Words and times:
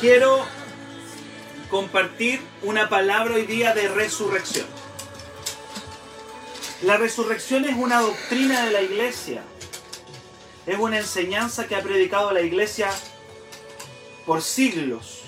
quiero 0.00 0.42
compartir 1.68 2.40
una 2.62 2.88
palabra 2.88 3.34
hoy 3.34 3.44
día 3.44 3.74
de 3.74 3.86
resurrección. 3.88 4.66
La 6.82 6.96
resurrección 6.96 7.66
es 7.66 7.76
una 7.76 8.00
doctrina 8.00 8.64
de 8.64 8.72
la 8.72 8.80
iglesia. 8.80 9.42
Es 10.66 10.78
una 10.78 10.98
enseñanza 10.98 11.66
que 11.68 11.76
ha 11.76 11.82
predicado 11.82 12.32
la 12.32 12.40
iglesia 12.40 12.90
por 14.24 14.40
siglos. 14.40 15.20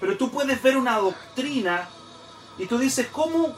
Pero 0.00 0.18
tú 0.18 0.30
puedes 0.30 0.62
ver 0.62 0.76
una 0.76 0.98
doctrina 0.98 1.88
y 2.58 2.66
tú 2.66 2.78
dices, 2.78 3.06
¿cómo, 3.06 3.56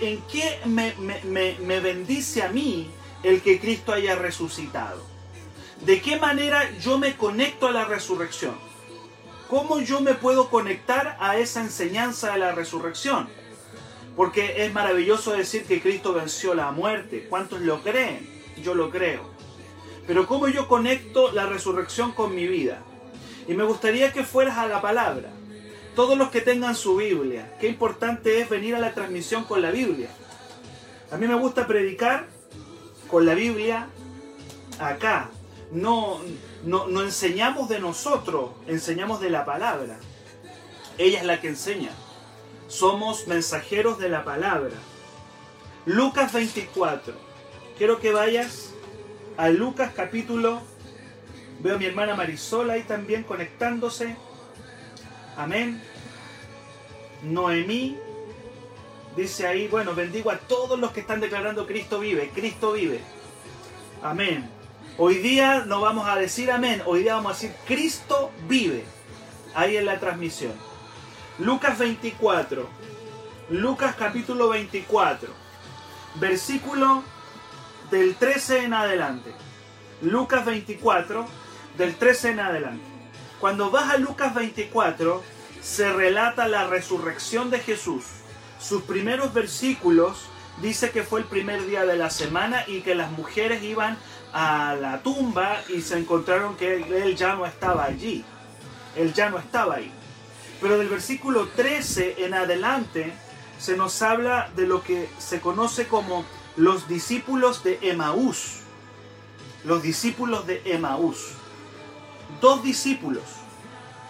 ¿en 0.00 0.20
qué 0.26 0.60
me, 0.66 0.94
me 1.24 1.80
bendice 1.80 2.42
a 2.42 2.48
mí 2.48 2.90
el 3.22 3.40
que 3.40 3.58
Cristo 3.58 3.92
haya 3.92 4.14
resucitado? 4.14 5.02
¿De 5.86 6.02
qué 6.02 6.18
manera 6.18 6.70
yo 6.78 6.98
me 6.98 7.16
conecto 7.16 7.66
a 7.66 7.72
la 7.72 7.86
resurrección? 7.86 8.71
¿Cómo 9.52 9.80
yo 9.80 10.00
me 10.00 10.14
puedo 10.14 10.48
conectar 10.48 11.18
a 11.20 11.36
esa 11.36 11.60
enseñanza 11.60 12.32
de 12.32 12.38
la 12.38 12.52
resurrección? 12.52 13.28
Porque 14.16 14.64
es 14.64 14.72
maravilloso 14.72 15.32
decir 15.32 15.64
que 15.64 15.82
Cristo 15.82 16.14
venció 16.14 16.54
la 16.54 16.70
muerte. 16.70 17.26
¿Cuántos 17.28 17.60
lo 17.60 17.82
creen? 17.82 18.26
Yo 18.62 18.74
lo 18.74 18.88
creo. 18.88 19.28
Pero 20.06 20.26
¿cómo 20.26 20.48
yo 20.48 20.68
conecto 20.68 21.32
la 21.32 21.44
resurrección 21.44 22.12
con 22.12 22.34
mi 22.34 22.46
vida? 22.46 22.82
Y 23.46 23.52
me 23.52 23.64
gustaría 23.64 24.10
que 24.10 24.24
fueras 24.24 24.56
a 24.56 24.66
la 24.66 24.80
palabra. 24.80 25.28
Todos 25.94 26.16
los 26.16 26.30
que 26.30 26.40
tengan 26.40 26.74
su 26.74 26.96
Biblia, 26.96 27.54
qué 27.60 27.68
importante 27.68 28.40
es 28.40 28.48
venir 28.48 28.74
a 28.74 28.80
la 28.80 28.94
transmisión 28.94 29.44
con 29.44 29.60
la 29.60 29.70
Biblia. 29.70 30.08
A 31.10 31.18
mí 31.18 31.28
me 31.28 31.34
gusta 31.34 31.66
predicar 31.66 32.26
con 33.06 33.26
la 33.26 33.34
Biblia 33.34 33.86
acá. 34.78 35.28
No, 35.72 36.20
no, 36.64 36.86
no 36.86 37.02
enseñamos 37.02 37.68
de 37.68 37.80
nosotros, 37.80 38.50
enseñamos 38.66 39.20
de 39.20 39.30
la 39.30 39.44
palabra. 39.44 39.98
Ella 40.98 41.20
es 41.20 41.24
la 41.24 41.40
que 41.40 41.48
enseña. 41.48 41.90
Somos 42.68 43.26
mensajeros 43.26 43.98
de 43.98 44.10
la 44.10 44.22
palabra. 44.24 44.74
Lucas 45.86 46.32
24. 46.32 47.14
Quiero 47.78 48.00
que 48.00 48.12
vayas 48.12 48.74
a 49.36 49.48
Lucas 49.48 49.92
capítulo. 49.96 50.60
Veo 51.60 51.76
a 51.76 51.78
mi 51.78 51.86
hermana 51.86 52.14
Marisol 52.14 52.70
ahí 52.70 52.82
también 52.82 53.22
conectándose. 53.22 54.16
Amén. 55.36 55.82
Noemí 57.22 57.98
dice 59.16 59.46
ahí, 59.46 59.68
bueno, 59.68 59.94
bendigo 59.94 60.30
a 60.30 60.38
todos 60.38 60.78
los 60.78 60.92
que 60.92 61.00
están 61.00 61.20
declarando 61.20 61.66
Cristo 61.66 62.00
vive, 62.00 62.30
Cristo 62.34 62.72
vive. 62.72 63.00
Amén. 64.02 64.61
Hoy 64.98 65.18
día 65.18 65.64
no 65.66 65.80
vamos 65.80 66.06
a 66.06 66.16
decir 66.16 66.50
amén, 66.50 66.82
hoy 66.84 67.02
día 67.02 67.14
vamos 67.14 67.32
a 67.32 67.34
decir 67.34 67.56
Cristo 67.66 68.30
vive. 68.46 68.84
Ahí 69.54 69.76
en 69.76 69.86
la 69.86 69.98
transmisión. 69.98 70.52
Lucas 71.38 71.78
24. 71.78 72.68
Lucas 73.48 73.94
capítulo 73.98 74.50
24. 74.50 75.30
Versículo 76.16 77.02
del 77.90 78.16
13 78.16 78.64
en 78.64 78.74
adelante. 78.74 79.32
Lucas 80.02 80.44
24, 80.44 81.26
del 81.78 81.94
13 81.94 82.30
en 82.30 82.40
adelante. 82.40 82.84
Cuando 83.40 83.70
vas 83.70 83.94
a 83.94 83.96
Lucas 83.96 84.34
24, 84.34 85.22
se 85.62 85.92
relata 85.92 86.48
la 86.48 86.66
resurrección 86.66 87.50
de 87.50 87.60
Jesús. 87.60 88.04
Sus 88.58 88.82
primeros 88.82 89.32
versículos 89.32 90.26
dice 90.60 90.90
que 90.90 91.02
fue 91.02 91.20
el 91.20 91.26
primer 91.26 91.64
día 91.66 91.84
de 91.84 91.96
la 91.96 92.10
semana 92.10 92.64
y 92.66 92.82
que 92.82 92.94
las 92.94 93.10
mujeres 93.12 93.62
iban 93.62 93.96
a 94.32 94.74
la 94.80 95.02
tumba 95.02 95.62
y 95.68 95.82
se 95.82 95.98
encontraron 95.98 96.56
que 96.56 96.76
él 96.76 97.16
ya 97.16 97.34
no 97.34 97.46
estaba 97.46 97.84
allí. 97.84 98.24
Él 98.96 99.12
ya 99.12 99.30
no 99.30 99.38
estaba 99.38 99.76
ahí. 99.76 99.90
Pero 100.60 100.78
del 100.78 100.88
versículo 100.88 101.48
13 101.48 102.24
en 102.24 102.34
adelante 102.34 103.12
se 103.58 103.76
nos 103.76 104.00
habla 104.02 104.50
de 104.56 104.66
lo 104.66 104.82
que 104.82 105.08
se 105.18 105.40
conoce 105.40 105.86
como 105.86 106.24
los 106.56 106.88
discípulos 106.88 107.62
de 107.62 107.78
Emaús. 107.82 108.60
Los 109.64 109.82
discípulos 109.82 110.46
de 110.46 110.62
Emaús. 110.64 111.32
Dos 112.40 112.62
discípulos 112.62 113.24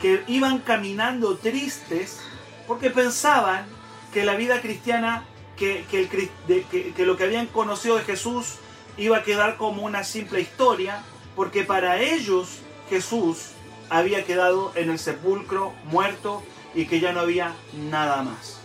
que 0.01 0.25
iban 0.27 0.59
caminando 0.59 1.37
tristes 1.37 2.21
porque 2.67 2.91
pensaban 2.91 3.67
que 4.13 4.25
la 4.25 4.35
vida 4.35 4.61
cristiana, 4.61 5.25
que, 5.57 5.85
que, 5.91 6.93
que 6.95 7.07
lo 7.07 7.17
que 7.17 7.25
habían 7.25 7.47
conocido 7.47 7.97
de 7.97 8.05
Jesús 8.05 8.57
iba 8.97 9.19
a 9.19 9.23
quedar 9.23 9.57
como 9.57 9.83
una 9.83 10.05
simple 10.05 10.41
historia, 10.41 11.03
porque 11.35 11.65
para 11.65 12.01
ellos 12.01 12.59
Jesús 12.89 13.53
había 13.89 14.25
quedado 14.25 14.73
en 14.75 14.91
el 14.91 14.99
sepulcro 14.99 15.73
muerto 15.85 16.43
y 16.75 16.87
que 16.87 17.01
ya 17.01 17.13
no 17.13 17.21
había 17.21 17.55
nada 17.91 18.23
más. 18.23 18.61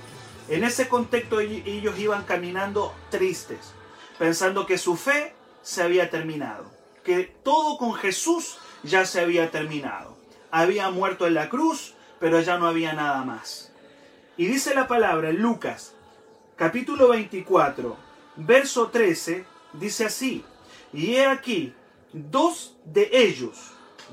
En 0.50 0.64
ese 0.64 0.88
contexto 0.88 1.40
ellos 1.42 2.00
iban 2.00 2.24
caminando 2.24 2.94
tristes, 3.10 3.74
pensando 4.18 4.66
que 4.66 4.78
su 4.78 4.96
fe 4.96 5.34
se 5.62 5.84
había 5.84 6.10
terminado, 6.10 6.72
que 7.04 7.24
todo 7.44 7.78
con 7.78 7.94
Jesús 7.94 8.58
ya 8.84 9.06
se 9.06 9.20
había 9.20 9.52
terminado. 9.52 10.18
Había 10.52 10.90
muerto 10.90 11.28
en 11.28 11.34
la 11.34 11.50
cruz, 11.50 11.96
pero 12.20 12.40
ya 12.40 12.58
no 12.58 12.68
había 12.68 12.94
nada 12.94 13.24
más. 13.26 13.74
Y 14.38 14.46
dice 14.46 14.74
la 14.74 14.88
palabra 14.88 15.30
en 15.30 15.42
Lucas, 15.42 15.94
capítulo 16.56 17.10
24, 17.10 17.98
verso 18.38 18.88
13, 18.88 19.46
dice 19.74 20.06
así, 20.06 20.44
y 20.94 21.16
he 21.16 21.26
aquí, 21.26 21.74
dos 22.14 22.76
de 22.86 23.10
ellos, 23.12 23.58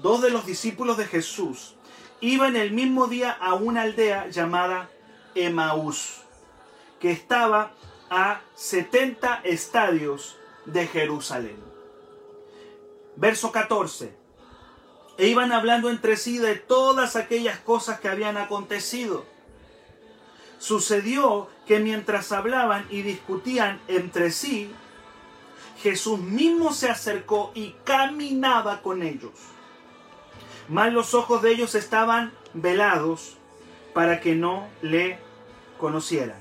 dos 0.03 0.22
de 0.22 0.31
los 0.31 0.47
discípulos 0.47 0.97
de 0.97 1.06
Jesús, 1.06 1.75
iban 2.20 2.56
el 2.56 2.72
mismo 2.72 3.06
día 3.06 3.31
a 3.31 3.54
una 3.54 3.82
aldea 3.82 4.28
llamada 4.28 4.91
Emaús, 5.34 6.22
que 7.00 7.10
estaba 7.10 7.72
a 8.10 8.41
70 8.54 9.43
estadios 9.44 10.37
de 10.64 10.87
Jerusalén. 10.87 11.56
Verso 13.16 13.53
14. 13.53 14.14
E 15.16 15.28
iban 15.28 15.53
hablando 15.53 15.91
entre 15.91 16.16
sí 16.16 16.38
de 16.38 16.56
todas 16.56 17.14
aquellas 17.14 17.59
cosas 17.59 18.00
que 18.00 18.09
habían 18.09 18.37
acontecido. 18.37 19.25
Sucedió 20.59 21.48
que 21.66 21.78
mientras 21.78 22.32
hablaban 22.32 22.87
y 22.91 23.03
discutían 23.03 23.81
entre 23.87 24.31
sí, 24.31 24.72
Jesús 25.84 26.18
mismo 26.18 26.72
se 26.72 26.88
acercó 26.88 27.52
y 27.54 27.74
caminaba 27.84 28.80
con 28.80 29.02
ellos. 29.02 29.32
Mas 30.66 30.90
los 30.94 31.12
ojos 31.12 31.42
de 31.42 31.50
ellos 31.50 31.74
estaban 31.74 32.32
velados 32.54 33.36
para 33.92 34.18
que 34.18 34.34
no 34.34 34.66
le 34.80 35.18
conocieran. 35.78 36.38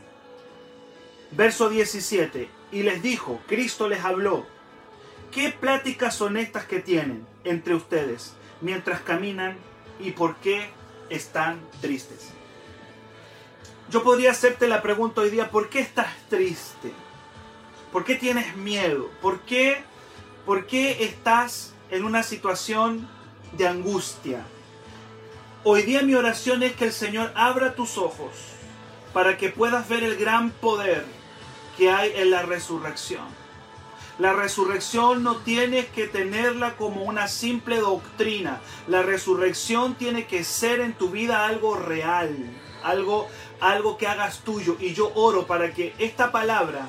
Verso 1.32 1.68
17. 1.68 2.50
Y 2.72 2.84
les 2.84 3.04
dijo, 3.04 3.42
Cristo 3.46 3.90
les 3.90 4.06
habló, 4.06 4.46
¿qué 5.30 5.50
pláticas 5.50 6.16
son 6.16 6.38
estas 6.38 6.64
que 6.64 6.80
tienen 6.80 7.28
entre 7.44 7.76
ustedes 7.76 8.36
mientras 8.62 9.02
caminan 9.02 9.58
y 10.00 10.12
por 10.12 10.38
qué 10.38 10.70
están 11.10 11.60
tristes? 11.82 12.30
Yo 13.90 14.04
podría 14.04 14.32
hacerte 14.32 14.70
la 14.70 14.82
pregunta 14.82 15.20
hoy 15.20 15.32
día, 15.32 15.52
¿por 15.52 15.68
qué 15.68 15.82
estás 15.82 16.16
triste? 16.30 16.94
¿Por 17.94 18.06
qué 18.06 18.16
tienes 18.16 18.56
miedo? 18.58 19.12
¿Por 19.22 19.42
qué, 19.42 19.84
por 20.48 20.66
qué 20.66 21.04
estás 21.04 21.76
en 21.92 22.04
una 22.04 22.24
situación 22.24 23.08
de 23.52 23.68
angustia? 23.68 24.44
Hoy 25.64 25.84
día 25.84 26.02
mi 26.02 26.16
oración 26.16 26.64
es 26.64 26.74
que 26.74 26.86
el 26.86 26.92
Señor 26.92 27.32
abra 27.36 27.76
tus 27.76 28.00
ojos 28.00 28.32
para 29.14 29.38
que 29.38 29.50
puedas 29.50 29.88
ver 29.88 30.04
el 30.04 30.16
gran 30.16 30.50
poder 30.50 31.06
que 31.78 31.92
hay 31.92 32.14
en 32.16 32.32
la 32.32 32.42
resurrección. 32.42 33.28
La 34.18 34.34
resurrección 34.34 35.22
no 35.22 35.38
tienes 35.38 35.86
que 35.86 36.08
tenerla 36.08 36.76
como 36.78 37.04
una 37.04 37.28
simple 37.28 37.78
doctrina. 37.78 38.60
La 38.88 39.04
resurrección 39.04 39.94
tiene 39.94 40.26
que 40.26 40.44
ser 40.44 40.80
en 40.80 40.94
tu 40.94 41.12
vida 41.12 41.46
algo 41.46 41.76
real, 41.76 42.36
algo, 42.82 43.28
algo 43.60 44.00
que 44.00 44.08
hagas 44.08 44.40
tuyo. 44.40 44.78
Y 44.80 44.96
yo 44.96 45.12
oro 45.14 45.46
para 45.46 45.76
que 45.76 45.94
esta 46.00 46.32
palabra 46.32 46.88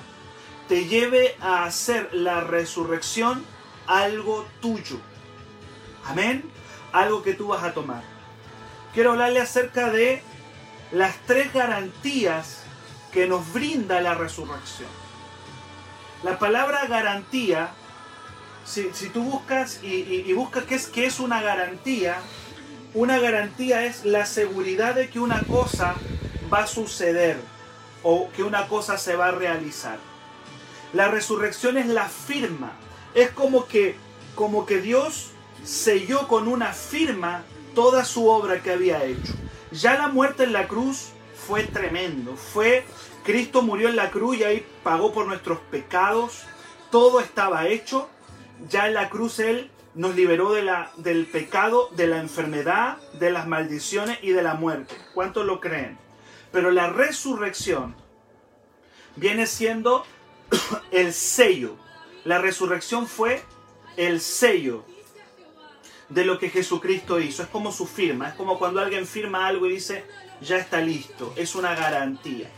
te 0.69 0.87
lleve 0.87 1.37
a 1.41 1.65
hacer 1.65 2.11
la 2.13 2.41
resurrección 2.41 3.45
algo 3.87 4.47
tuyo. 4.61 4.99
Amén. 6.07 6.51
Algo 6.93 7.23
que 7.23 7.35
tú 7.35 7.49
vas 7.49 7.65
a 7.65 7.75
tomar. 7.75 8.03
Quiero 8.93 9.13
hablarle 9.13 9.41
acerca 9.41 9.91
de 9.91 10.23
las 10.93 11.17
tres 11.27 11.53
garantías 11.53 12.63
que 13.13 13.27
nos 13.27 13.53
brinda 13.53 14.01
la 14.01 14.15
resurrección. 14.15 14.89
La 16.23 16.39
palabra 16.39 16.87
garantía, 16.87 17.71
si, 18.65 18.91
tú 19.13 19.23
buscas 19.23 19.83
y, 19.83 20.33
buscas 20.33 20.65
qué 20.65 20.77
es, 20.77 20.87
qué 20.87 21.07
es 21.07 21.21
una 21.21 21.43
garantía, 21.43 22.17
una 22.95 23.19
garantía 23.19 23.85
es 23.85 24.05
la 24.05 24.25
seguridad 24.25 24.95
de 24.95 25.11
que 25.11 25.19
una 25.19 25.43
cosa 25.43 25.95
va 26.53 26.61
a 26.61 26.67
suceder 26.67 27.39
o 28.03 28.31
que 28.31 28.43
una 28.43 28.69
cosa 28.69 28.97
se 28.97 29.17
va 29.17 29.29
a 29.29 29.33
realizar. 29.33 29.99
La 30.95 31.09
resurrección 31.09 31.77
es 31.77 31.87
la 31.87 32.09
firma. 32.09 32.73
Es 33.15 33.31
como 33.31 33.67
que, 33.67 33.97
como 34.37 34.65
que 34.65 34.81
Dios 34.81 35.33
selló 35.65 36.29
con 36.29 36.47
una 36.47 36.73
firma 36.73 37.43
toda 37.75 38.05
su 38.05 38.29
obra 38.29 38.63
que 38.63 38.71
había 38.71 39.05
hecho. 39.05 39.35
Ya 39.73 39.99
la 39.99 40.07
muerte 40.07 40.45
en 40.45 40.53
la 40.53 40.69
cruz 40.69 41.09
fue 41.49 41.65
tremendo. 41.65 42.37
Fue 42.37 42.85
Cristo 43.25 43.63
murió 43.63 43.89
en 43.89 43.97
la 43.97 44.11
cruz 44.11 44.39
y 44.39 44.45
ahí 44.45 44.67
pagó 44.85 45.13
por 45.13 45.27
nuestros 45.27 45.59
pecados. 45.71 46.45
Todo 46.93 47.19
estaba 47.19 47.67
hecho. 47.67 48.09
Ya 48.69 48.87
en 48.87 48.95
la 48.95 49.11
cruz 49.11 49.41
Él 49.41 49.73
nos 49.97 50.15
liberó 50.15 50.53
de 50.53 50.63
la, 50.63 50.93
del 50.97 51.27
pecado, 51.27 51.89
de 51.97 52.07
la 52.07 52.19
enfermedad, 52.19 52.99
de 53.19 53.33
las 53.33 53.49
maldiciones 53.49 54.19
y 54.23 54.31
de 54.31 54.43
la 54.43 54.55
muerte. 54.55 54.95
¿Cuántos 55.13 55.45
lo 55.45 55.61
creen? 55.61 55.99
Pero 56.53 56.71
la 56.71 56.89
resurrección 56.89 57.97
viene 59.17 59.49
siendo 59.49 60.05
el 60.91 61.13
sello. 61.13 61.77
La 62.25 62.39
resurrección 62.39 63.07
fue 63.07 63.43
el 63.97 64.21
sello 64.21 64.85
de 66.09 66.25
lo 66.25 66.39
que 66.39 66.51
Jesucristo 66.51 67.21
hizo. 67.21 67.43
Es 67.43 67.49
como 67.49 67.73
su 67.73 67.87
firma. 67.87 68.29
Es 68.29 68.35
como 68.35 68.59
cuando 68.59 68.81
alguien 68.81 69.07
firma 69.07 69.47
algo 69.47 69.67
y 69.67 69.75
dice, 69.75 70.05
ya 70.41 70.57
está 70.57 70.81
listo. 70.81 71.33
Es 71.37 71.55
una 71.55 71.75
garantía. 71.75 72.49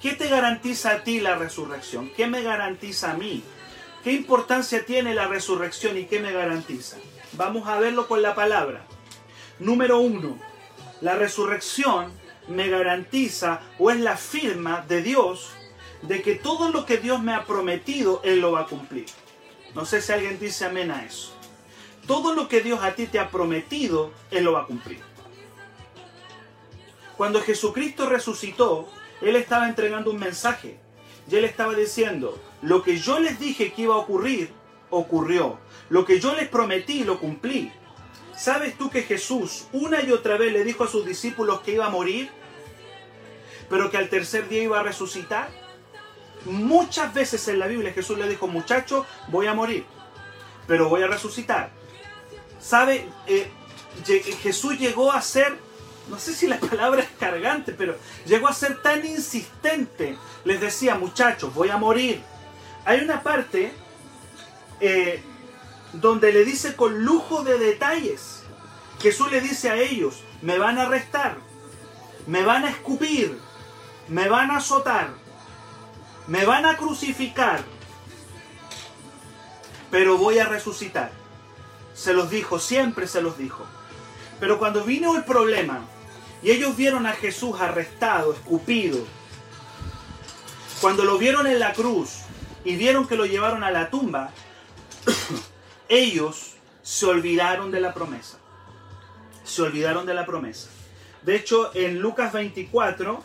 ¿Qué 0.00 0.12
te 0.12 0.28
garantiza 0.28 0.90
a 0.90 1.04
ti 1.04 1.20
la 1.20 1.36
resurrección? 1.36 2.10
¿Qué 2.16 2.26
me 2.26 2.42
garantiza 2.42 3.12
a 3.12 3.14
mí? 3.14 3.42
¿Qué 4.02 4.12
importancia 4.12 4.84
tiene 4.84 5.14
la 5.14 5.28
resurrección 5.28 5.96
y 5.96 6.06
qué 6.06 6.18
me 6.18 6.32
garantiza? 6.32 6.96
Vamos 7.34 7.68
a 7.68 7.78
verlo 7.78 8.08
con 8.08 8.20
la 8.20 8.34
palabra. 8.34 8.84
Número 9.60 10.00
uno, 10.00 10.38
la 11.00 11.14
resurrección 11.14 12.12
me 12.48 12.68
garantiza 12.68 13.60
o 13.78 13.90
es 13.92 14.00
la 14.00 14.16
firma 14.16 14.84
de 14.88 15.02
Dios 15.02 15.52
de 16.02 16.22
que 16.22 16.34
todo 16.34 16.70
lo 16.70 16.84
que 16.84 16.98
Dios 16.98 17.22
me 17.22 17.34
ha 17.34 17.44
prometido, 17.44 18.20
Él 18.24 18.40
lo 18.40 18.52
va 18.52 18.62
a 18.62 18.66
cumplir. 18.66 19.06
No 19.74 19.86
sé 19.86 20.02
si 20.02 20.12
alguien 20.12 20.38
dice 20.38 20.64
amén 20.64 20.90
a 20.90 21.04
eso. 21.04 21.32
Todo 22.06 22.34
lo 22.34 22.48
que 22.48 22.60
Dios 22.60 22.82
a 22.82 22.94
ti 22.94 23.06
te 23.06 23.18
ha 23.18 23.30
prometido, 23.30 24.12
Él 24.30 24.44
lo 24.44 24.52
va 24.52 24.62
a 24.62 24.66
cumplir. 24.66 25.00
Cuando 27.16 27.40
Jesucristo 27.40 28.08
resucitó, 28.08 28.88
Él 29.20 29.36
estaba 29.36 29.68
entregando 29.68 30.10
un 30.10 30.18
mensaje. 30.18 30.78
Y 31.30 31.36
Él 31.36 31.44
estaba 31.44 31.74
diciendo, 31.74 32.38
lo 32.62 32.82
que 32.82 32.98
yo 32.98 33.20
les 33.20 33.38
dije 33.38 33.72
que 33.72 33.82
iba 33.82 33.94
a 33.94 33.98
ocurrir, 33.98 34.50
ocurrió. 34.90 35.58
Lo 35.88 36.04
que 36.04 36.18
yo 36.18 36.34
les 36.34 36.48
prometí, 36.48 37.04
lo 37.04 37.20
cumplí. 37.20 37.72
¿Sabes 38.36 38.76
tú 38.76 38.90
que 38.90 39.02
Jesús 39.02 39.68
una 39.72 40.02
y 40.02 40.10
otra 40.10 40.36
vez 40.36 40.52
le 40.52 40.64
dijo 40.64 40.82
a 40.82 40.88
sus 40.88 41.06
discípulos 41.06 41.60
que 41.60 41.72
iba 41.72 41.86
a 41.86 41.90
morir, 41.90 42.30
pero 43.70 43.90
que 43.90 43.98
al 43.98 44.08
tercer 44.08 44.48
día 44.48 44.64
iba 44.64 44.80
a 44.80 44.82
resucitar? 44.82 45.61
Muchas 46.44 47.14
veces 47.14 47.46
en 47.48 47.58
la 47.58 47.66
Biblia 47.66 47.92
Jesús 47.92 48.18
le 48.18 48.28
dijo, 48.28 48.46
muchacho, 48.48 49.06
voy 49.28 49.46
a 49.46 49.54
morir, 49.54 49.84
pero 50.66 50.88
voy 50.88 51.02
a 51.02 51.06
resucitar. 51.06 51.70
¿Sabe? 52.60 53.08
Eh, 53.26 53.50
Jesús 54.42 54.78
llegó 54.78 55.12
a 55.12 55.20
ser, 55.20 55.56
no 56.08 56.18
sé 56.18 56.34
si 56.34 56.46
la 56.46 56.58
palabra 56.58 57.02
es 57.02 57.08
cargante, 57.18 57.72
pero 57.72 57.96
llegó 58.26 58.48
a 58.48 58.54
ser 58.54 58.82
tan 58.82 59.04
insistente. 59.04 60.16
Les 60.44 60.60
decía, 60.60 60.94
muchachos, 60.94 61.52
voy 61.54 61.70
a 61.70 61.76
morir, 61.76 62.22
hay 62.84 63.00
una 63.00 63.22
parte 63.22 63.72
eh, 64.80 65.22
donde 65.92 66.32
le 66.32 66.44
dice 66.44 66.74
con 66.74 67.04
lujo 67.04 67.44
de 67.44 67.58
detalles, 67.58 68.42
Jesús 69.00 69.30
le 69.30 69.40
dice 69.40 69.70
a 69.70 69.76
ellos, 69.76 70.22
me 70.42 70.58
van 70.58 70.78
a 70.78 70.82
arrestar, 70.82 71.36
me 72.26 72.44
van 72.44 72.64
a 72.64 72.70
escupir, 72.70 73.38
me 74.08 74.28
van 74.28 74.50
a 74.50 74.56
azotar, 74.56 75.10
me 76.26 76.44
van 76.44 76.66
a 76.66 76.76
crucificar, 76.76 77.62
pero 79.90 80.18
voy 80.18 80.38
a 80.38 80.46
resucitar. 80.46 81.10
Se 81.94 82.14
los 82.14 82.30
dijo, 82.30 82.58
siempre 82.58 83.06
se 83.06 83.20
los 83.22 83.36
dijo. 83.36 83.64
Pero 84.40 84.58
cuando 84.58 84.84
vino 84.84 85.16
el 85.16 85.24
problema 85.24 85.80
y 86.42 86.50
ellos 86.50 86.76
vieron 86.76 87.06
a 87.06 87.12
Jesús 87.12 87.60
arrestado, 87.60 88.32
escupido, 88.32 88.98
cuando 90.80 91.04
lo 91.04 91.18
vieron 91.18 91.46
en 91.46 91.60
la 91.60 91.72
cruz, 91.72 92.22
y 92.64 92.76
vieron 92.76 93.06
que 93.06 93.16
lo 93.16 93.26
llevaron 93.26 93.64
a 93.64 93.70
la 93.70 93.90
tumba, 93.90 94.30
ellos 95.88 96.54
se 96.82 97.06
olvidaron 97.06 97.70
de 97.70 97.80
la 97.80 97.94
promesa. 97.94 98.38
Se 99.44 99.62
olvidaron 99.62 100.06
de 100.06 100.14
la 100.14 100.24
promesa. 100.24 100.68
De 101.22 101.36
hecho, 101.36 101.70
en 101.74 102.00
Lucas 102.00 102.32
24, 102.32 103.22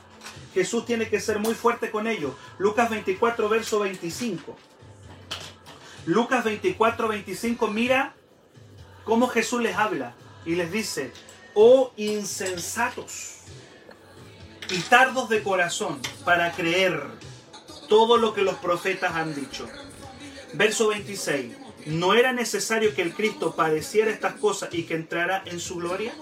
Jesús 0.53 0.85
tiene 0.85 1.09
que 1.09 1.19
ser 1.19 1.39
muy 1.39 1.53
fuerte 1.53 1.91
con 1.91 2.07
ellos. 2.07 2.33
Lucas 2.57 2.89
24, 2.89 3.49
verso 3.49 3.79
25. 3.79 4.57
Lucas 6.05 6.43
24, 6.45 7.07
25, 7.09 7.67
mira 7.67 8.15
cómo 9.03 9.27
Jesús 9.27 9.61
les 9.61 9.75
habla 9.75 10.15
y 10.45 10.55
les 10.55 10.71
dice, 10.71 11.11
oh 11.53 11.91
insensatos 11.97 13.39
y 14.69 14.79
tardos 14.79 15.29
de 15.29 15.43
corazón 15.43 15.99
para 16.23 16.51
creer 16.53 17.01
todo 17.89 18.17
lo 18.17 18.33
que 18.33 18.41
los 18.41 18.55
profetas 18.55 19.13
han 19.15 19.35
dicho. 19.35 19.67
Verso 20.53 20.87
26. 20.87 21.55
¿No 21.87 22.13
era 22.13 22.33
necesario 22.33 22.93
que 22.93 23.01
el 23.01 23.13
Cristo 23.13 23.55
padeciera 23.55 24.11
estas 24.11 24.33
cosas 24.35 24.69
y 24.73 24.83
que 24.83 24.95
entrara 24.95 25.43
en 25.45 25.59
su 25.59 25.75
gloria? 25.75 26.13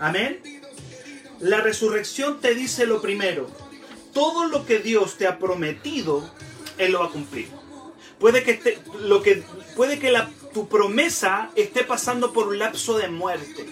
Amén. 0.00 0.57
La 1.40 1.60
resurrección 1.60 2.40
te 2.40 2.54
dice 2.54 2.86
lo 2.86 3.00
primero. 3.00 3.48
Todo 4.12 4.46
lo 4.46 4.66
que 4.66 4.78
Dios 4.78 5.16
te 5.16 5.26
ha 5.26 5.38
prometido, 5.38 6.28
Él 6.78 6.92
lo 6.92 7.00
va 7.00 7.06
a 7.06 7.10
cumplir. 7.10 7.48
Puede 8.18 8.42
que, 8.42 8.52
esté, 8.52 8.78
lo 9.00 9.22
que, 9.22 9.44
puede 9.76 9.98
que 9.98 10.10
la, 10.10 10.28
tu 10.52 10.68
promesa 10.68 11.50
esté 11.54 11.84
pasando 11.84 12.32
por 12.32 12.48
un 12.48 12.58
lapso 12.58 12.98
de 12.98 13.08
muerte 13.08 13.66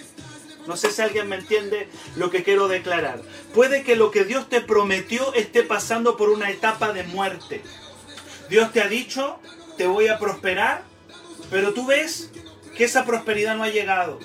no 0.67 0.77
sé 0.77 0.91
si 0.91 1.03
alguien 1.03 1.29
me 1.29 1.37
entiende 1.37 1.89
lo 2.17 2.31
que 2.31 2.43
quiero 2.43 2.69
declarar. 2.69 3.21
Puede 3.55 3.83
que 3.83 3.97
lo 3.97 4.11
que 4.11 4.25
Dios 4.25 4.49
te 4.49 4.61
prometió 4.61 5.33
esté 5.35 5.63
pasando 5.63 6.17
por 6.17 6.29
una 6.29 6.51
etapa 6.51 6.93
de 6.93 7.05
muerte. 7.05 7.63
Dios 8.49 8.73
te 8.73 8.81
ha 8.81 8.89
dicho, 8.89 9.39
te 9.77 9.87
voy 9.87 10.09
a 10.09 10.19
prosperar, 10.19 10.83
pero 11.51 11.73
tú 11.73 11.87
ves 11.87 12.31
que 12.77 12.85
esa 12.85 13.05
prosperidad 13.05 13.57
no 13.57 13.63
ha 13.63 13.69
llegado. 13.69 14.19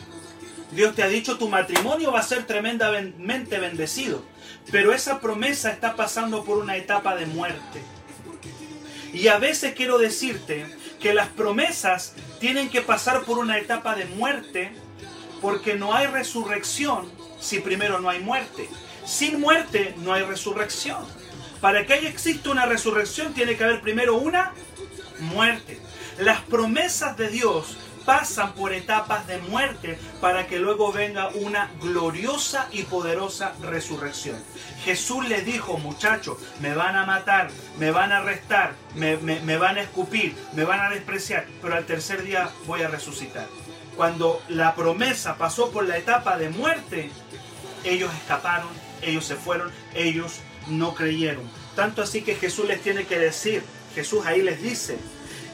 Dios 0.71 0.95
te 0.95 1.03
ha 1.03 1.07
dicho, 1.07 1.37
tu 1.37 1.49
matrimonio 1.49 2.11
va 2.11 2.19
a 2.19 2.23
ser 2.23 2.45
tremendamente 2.45 3.59
bendecido, 3.59 4.23
pero 4.71 4.93
esa 4.93 5.19
promesa 5.19 5.69
está 5.71 5.95
pasando 5.95 6.43
por 6.43 6.57
una 6.57 6.77
etapa 6.77 7.15
de 7.15 7.25
muerte. 7.25 7.81
Y 9.13 9.27
a 9.27 9.37
veces 9.37 9.73
quiero 9.75 9.97
decirte 9.97 10.65
que 11.01 11.13
las 11.13 11.27
promesas 11.27 12.13
tienen 12.39 12.69
que 12.69 12.81
pasar 12.81 13.23
por 13.23 13.39
una 13.39 13.57
etapa 13.57 13.95
de 13.95 14.05
muerte 14.05 14.71
porque 15.41 15.75
no 15.75 15.93
hay 15.93 16.07
resurrección 16.07 17.11
si 17.39 17.59
primero 17.59 17.99
no 17.99 18.09
hay 18.09 18.19
muerte. 18.19 18.69
Sin 19.05 19.41
muerte 19.41 19.95
no 19.97 20.13
hay 20.13 20.23
resurrección. 20.23 21.03
Para 21.59 21.85
que 21.85 21.95
exista 22.07 22.51
una 22.51 22.65
resurrección 22.65 23.33
tiene 23.33 23.57
que 23.57 23.63
haber 23.63 23.81
primero 23.81 24.15
una 24.15 24.53
muerte. 25.19 25.79
Las 26.19 26.41
promesas 26.41 27.17
de 27.17 27.29
Dios 27.29 27.77
pasan 28.05 28.53
por 28.53 28.73
etapas 28.73 29.27
de 29.27 29.37
muerte 29.39 29.97
para 30.19 30.47
que 30.47 30.59
luego 30.59 30.91
venga 30.91 31.29
una 31.29 31.69
gloriosa 31.81 32.67
y 32.71 32.83
poderosa 32.83 33.53
resurrección. 33.61 34.41
Jesús 34.83 35.27
le 35.27 35.41
dijo, 35.41 35.77
muchachos, 35.77 36.37
me 36.59 36.73
van 36.73 36.95
a 36.95 37.05
matar, 37.05 37.49
me 37.77 37.91
van 37.91 38.11
a 38.11 38.17
arrestar, 38.17 38.73
me, 38.95 39.17
me 39.17 39.57
van 39.57 39.77
a 39.77 39.81
escupir, 39.81 40.35
me 40.53 40.63
van 40.63 40.79
a 40.79 40.89
despreciar, 40.89 41.45
pero 41.61 41.75
al 41.75 41.85
tercer 41.85 42.23
día 42.23 42.49
voy 42.65 42.81
a 42.81 42.87
resucitar 42.87 43.47
cuando 43.95 44.41
la 44.47 44.73
promesa 44.73 45.37
pasó 45.37 45.71
por 45.71 45.87
la 45.87 45.97
etapa 45.97 46.37
de 46.37 46.49
muerte, 46.49 47.11
ellos 47.83 48.11
escaparon, 48.13 48.69
ellos 49.01 49.25
se 49.25 49.35
fueron, 49.35 49.71
ellos 49.93 50.39
no 50.67 50.95
creyeron. 50.95 51.43
Tanto 51.75 52.01
así 52.01 52.21
que 52.21 52.35
Jesús 52.35 52.67
les 52.67 52.81
tiene 52.81 53.05
que 53.05 53.19
decir, 53.19 53.63
Jesús 53.93 54.25
ahí 54.25 54.41
les 54.41 54.61
dice, 54.61 54.97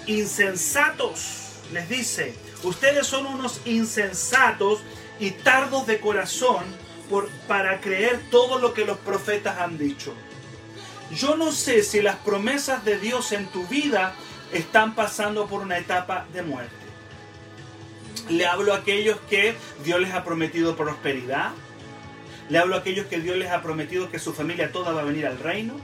insensatos, 0.05 1.46
les 1.71 1.89
dice, 1.89 2.33
ustedes 2.63 3.07
son 3.07 3.25
unos 3.25 3.61
insensatos 3.65 4.79
y 5.19 5.31
tardos 5.31 5.87
de 5.87 5.99
corazón 5.99 6.63
por, 7.09 7.29
para 7.47 7.81
creer 7.81 8.19
todo 8.31 8.59
lo 8.59 8.73
que 8.73 8.85
los 8.85 8.97
profetas 8.97 9.59
han 9.59 9.77
dicho. 9.77 10.13
Yo 11.15 11.37
no 11.37 11.51
sé 11.51 11.83
si 11.83 12.01
las 12.01 12.17
promesas 12.17 12.83
de 12.83 12.99
Dios 12.99 13.31
en 13.31 13.47
tu 13.47 13.65
vida 13.67 14.13
están 14.51 14.95
pasando 14.95 15.47
por 15.47 15.61
una 15.61 15.77
etapa 15.77 16.25
de 16.33 16.41
muerte. 16.41 16.75
Le 18.29 18.45
hablo 18.45 18.73
a 18.73 18.77
aquellos 18.77 19.17
que 19.29 19.55
Dios 19.83 20.01
les 20.01 20.13
ha 20.13 20.23
prometido 20.23 20.75
prosperidad. 20.75 21.51
Le 22.49 22.57
hablo 22.57 22.75
a 22.75 22.79
aquellos 22.79 23.05
que 23.07 23.19
Dios 23.19 23.37
les 23.37 23.51
ha 23.51 23.61
prometido 23.61 24.09
que 24.09 24.19
su 24.19 24.33
familia 24.33 24.71
toda 24.71 24.91
va 24.91 25.01
a 25.01 25.05
venir 25.05 25.25
al 25.25 25.39
reino. 25.39 25.75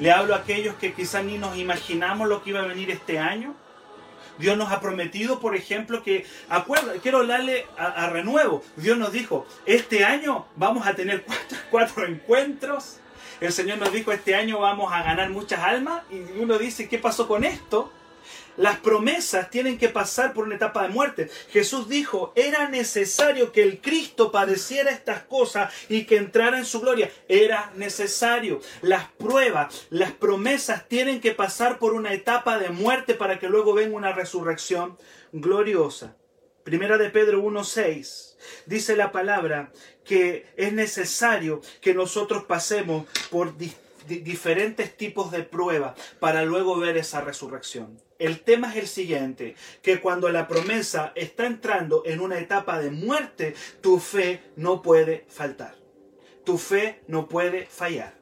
Le 0.00 0.10
hablo 0.10 0.34
a 0.34 0.38
aquellos 0.38 0.74
que 0.76 0.92
quizás 0.92 1.24
ni 1.24 1.38
nos 1.38 1.56
imaginamos 1.56 2.28
lo 2.28 2.42
que 2.42 2.50
iba 2.50 2.60
a 2.60 2.66
venir 2.66 2.90
este 2.90 3.20
año. 3.20 3.54
Dios 4.38 4.56
nos 4.56 4.70
ha 4.72 4.80
prometido, 4.80 5.40
por 5.40 5.56
ejemplo, 5.56 6.02
que, 6.02 6.26
acuerda, 6.48 6.94
quiero 7.02 7.18
hablarle 7.18 7.66
a, 7.76 8.08
renuevo. 8.08 8.62
Dios 8.76 8.98
nos 8.98 9.12
dijo, 9.12 9.46
este 9.66 10.04
año 10.04 10.46
vamos 10.56 10.86
a 10.86 10.94
tener 10.94 11.22
cuatro, 11.26 11.58
cuatro 11.70 12.06
encuentros. 12.06 12.98
El 13.40 13.52
Señor 13.52 13.78
nos 13.78 13.92
dijo, 13.92 14.12
este 14.12 14.34
año 14.34 14.60
vamos 14.60 14.92
a 14.92 15.02
ganar 15.02 15.30
muchas 15.30 15.60
almas. 15.60 16.02
Y 16.10 16.38
uno 16.38 16.58
dice, 16.58 16.88
¿qué 16.88 16.98
pasó 16.98 17.28
con 17.28 17.44
esto? 17.44 17.92
Las 18.56 18.78
promesas 18.78 19.50
tienen 19.50 19.78
que 19.78 19.88
pasar 19.88 20.32
por 20.32 20.44
una 20.44 20.56
etapa 20.56 20.82
de 20.82 20.88
muerte. 20.88 21.30
Jesús 21.50 21.88
dijo, 21.88 22.32
era 22.36 22.68
necesario 22.68 23.52
que 23.52 23.62
el 23.62 23.80
Cristo 23.80 24.30
padeciera 24.30 24.90
estas 24.90 25.22
cosas 25.22 25.72
y 25.88 26.04
que 26.04 26.16
entrara 26.16 26.58
en 26.58 26.64
su 26.64 26.80
gloria. 26.80 27.10
Era 27.28 27.72
necesario. 27.76 28.60
Las 28.82 29.08
pruebas, 29.10 29.86
las 29.90 30.12
promesas 30.12 30.88
tienen 30.88 31.20
que 31.20 31.32
pasar 31.32 31.78
por 31.78 31.94
una 31.94 32.12
etapa 32.12 32.58
de 32.58 32.70
muerte 32.70 33.14
para 33.14 33.38
que 33.38 33.48
luego 33.48 33.74
venga 33.74 33.96
una 33.96 34.12
resurrección 34.12 34.96
gloriosa. 35.32 36.16
Primera 36.62 36.96
de 36.96 37.10
Pedro 37.10 37.42
1.6 37.42 38.36
dice 38.64 38.96
la 38.96 39.12
palabra 39.12 39.70
que 40.04 40.46
es 40.56 40.72
necesario 40.72 41.60
que 41.82 41.92
nosotros 41.92 42.44
pasemos 42.44 43.06
por 43.30 43.54
diferentes 44.06 44.96
tipos 44.96 45.30
de 45.30 45.42
pruebas 45.42 45.94
para 46.20 46.42
luego 46.44 46.78
ver 46.78 46.96
esa 46.96 47.20
resurrección. 47.20 47.98
El 48.18 48.40
tema 48.40 48.70
es 48.70 48.76
el 48.76 48.86
siguiente, 48.86 49.56
que 49.82 50.00
cuando 50.00 50.28
la 50.28 50.46
promesa 50.46 51.12
está 51.16 51.46
entrando 51.46 52.02
en 52.06 52.20
una 52.20 52.38
etapa 52.38 52.78
de 52.78 52.90
muerte, 52.90 53.54
tu 53.80 53.98
fe 53.98 54.40
no 54.56 54.82
puede 54.82 55.24
faltar. 55.28 55.74
Tu 56.44 56.58
fe 56.58 57.00
no 57.08 57.28
puede 57.28 57.66
fallar. 57.66 58.14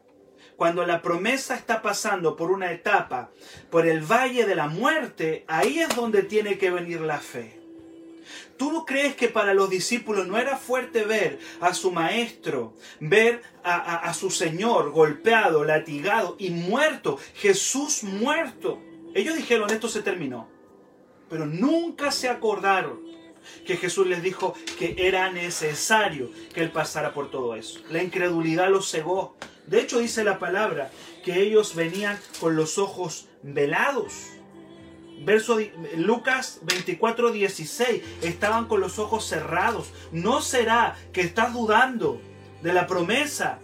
Cuando 0.56 0.86
la 0.86 1.02
promesa 1.02 1.56
está 1.56 1.82
pasando 1.82 2.36
por 2.36 2.50
una 2.50 2.72
etapa, 2.72 3.30
por 3.70 3.86
el 3.86 4.00
valle 4.00 4.46
de 4.46 4.54
la 4.54 4.68
muerte, 4.68 5.44
ahí 5.48 5.80
es 5.80 5.94
donde 5.94 6.22
tiene 6.22 6.56
que 6.56 6.70
venir 6.70 7.00
la 7.00 7.18
fe. 7.18 7.60
¿Tú 8.56 8.70
no 8.70 8.86
crees 8.86 9.16
que 9.16 9.28
para 9.28 9.54
los 9.54 9.68
discípulos 9.68 10.26
no 10.26 10.38
era 10.38 10.56
fuerte 10.56 11.04
ver 11.04 11.40
a 11.60 11.74
su 11.74 11.90
maestro, 11.90 12.74
ver 13.00 13.42
a, 13.64 14.08
a, 14.08 14.14
su 14.14 14.30
Señor 14.30 14.92
golpeado, 14.92 15.64
latigado 15.64 16.36
y 16.38 16.50
muerto? 16.50 17.18
Jesús 17.34 18.04
muerto. 18.04 18.80
Ellos 19.14 19.36
dijeron, 19.36 19.70
esto 19.70 19.88
se 19.88 20.02
terminó. 20.02 20.48
Pero 21.28 21.46
nunca 21.46 22.10
se 22.10 22.28
acordaron 22.28 23.00
que 23.66 23.76
Jesús 23.76 24.06
les 24.06 24.22
dijo 24.22 24.54
que 24.78 24.94
era 24.98 25.30
necesario 25.32 26.30
que 26.54 26.62
Él 26.62 26.70
pasara 26.70 27.12
por 27.12 27.30
todo 27.30 27.54
eso. 27.54 27.80
La 27.90 28.02
incredulidad 28.02 28.70
los 28.70 28.90
cegó. 28.90 29.36
De 29.66 29.80
hecho 29.80 29.98
dice 29.98 30.24
la 30.24 30.38
palabra 30.38 30.90
que 31.24 31.40
ellos 31.40 31.74
venían 31.74 32.18
con 32.40 32.56
los 32.56 32.78
ojos 32.78 33.28
velados. 33.42 34.12
Verso 35.24 35.58
Lucas 35.96 36.60
24, 36.62 37.30
16. 37.32 38.02
Estaban 38.22 38.66
con 38.66 38.80
los 38.80 38.98
ojos 38.98 39.26
cerrados. 39.26 39.92
¿No 40.10 40.40
será 40.40 40.96
que 41.12 41.20
estás 41.20 41.52
dudando 41.52 42.20
de 42.62 42.72
la 42.72 42.86
promesa 42.86 43.60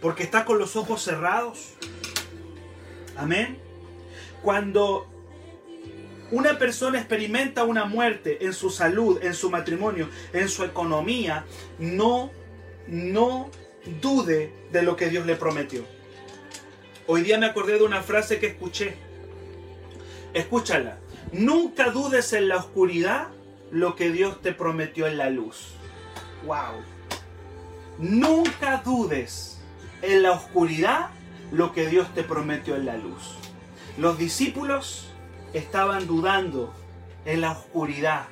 porque 0.00 0.22
estás 0.22 0.44
con 0.44 0.58
los 0.58 0.76
ojos 0.76 1.02
cerrados? 1.02 1.74
Amén. 3.16 3.61
Cuando 4.42 5.06
una 6.30 6.58
persona 6.58 6.98
experimenta 6.98 7.64
una 7.64 7.84
muerte 7.84 8.44
en 8.44 8.52
su 8.52 8.70
salud, 8.70 9.22
en 9.22 9.34
su 9.34 9.50
matrimonio, 9.50 10.08
en 10.32 10.48
su 10.48 10.64
economía, 10.64 11.44
no, 11.78 12.30
no 12.86 13.50
dude 14.00 14.52
de 14.72 14.82
lo 14.82 14.96
que 14.96 15.10
Dios 15.10 15.26
le 15.26 15.36
prometió. 15.36 15.84
Hoy 17.06 17.22
día 17.22 17.38
me 17.38 17.46
acordé 17.46 17.78
de 17.78 17.84
una 17.84 18.02
frase 18.02 18.38
que 18.38 18.46
escuché. 18.46 18.94
Escúchala. 20.32 20.98
Nunca 21.32 21.90
dudes 21.90 22.32
en 22.32 22.48
la 22.48 22.56
oscuridad 22.56 23.28
lo 23.70 23.96
que 23.96 24.10
Dios 24.10 24.40
te 24.40 24.52
prometió 24.52 25.06
en 25.06 25.18
la 25.18 25.28
luz. 25.30 25.74
Wow. 26.46 26.82
Nunca 27.98 28.82
dudes 28.84 29.60
en 30.00 30.22
la 30.22 30.32
oscuridad 30.32 31.10
lo 31.50 31.72
que 31.72 31.86
Dios 31.86 32.12
te 32.14 32.22
prometió 32.22 32.76
en 32.76 32.86
la 32.86 32.96
luz. 32.96 33.36
Los 33.98 34.16
discípulos 34.16 35.10
estaban 35.52 36.06
dudando 36.06 36.72
en 37.26 37.42
la 37.42 37.52
oscuridad 37.52 38.24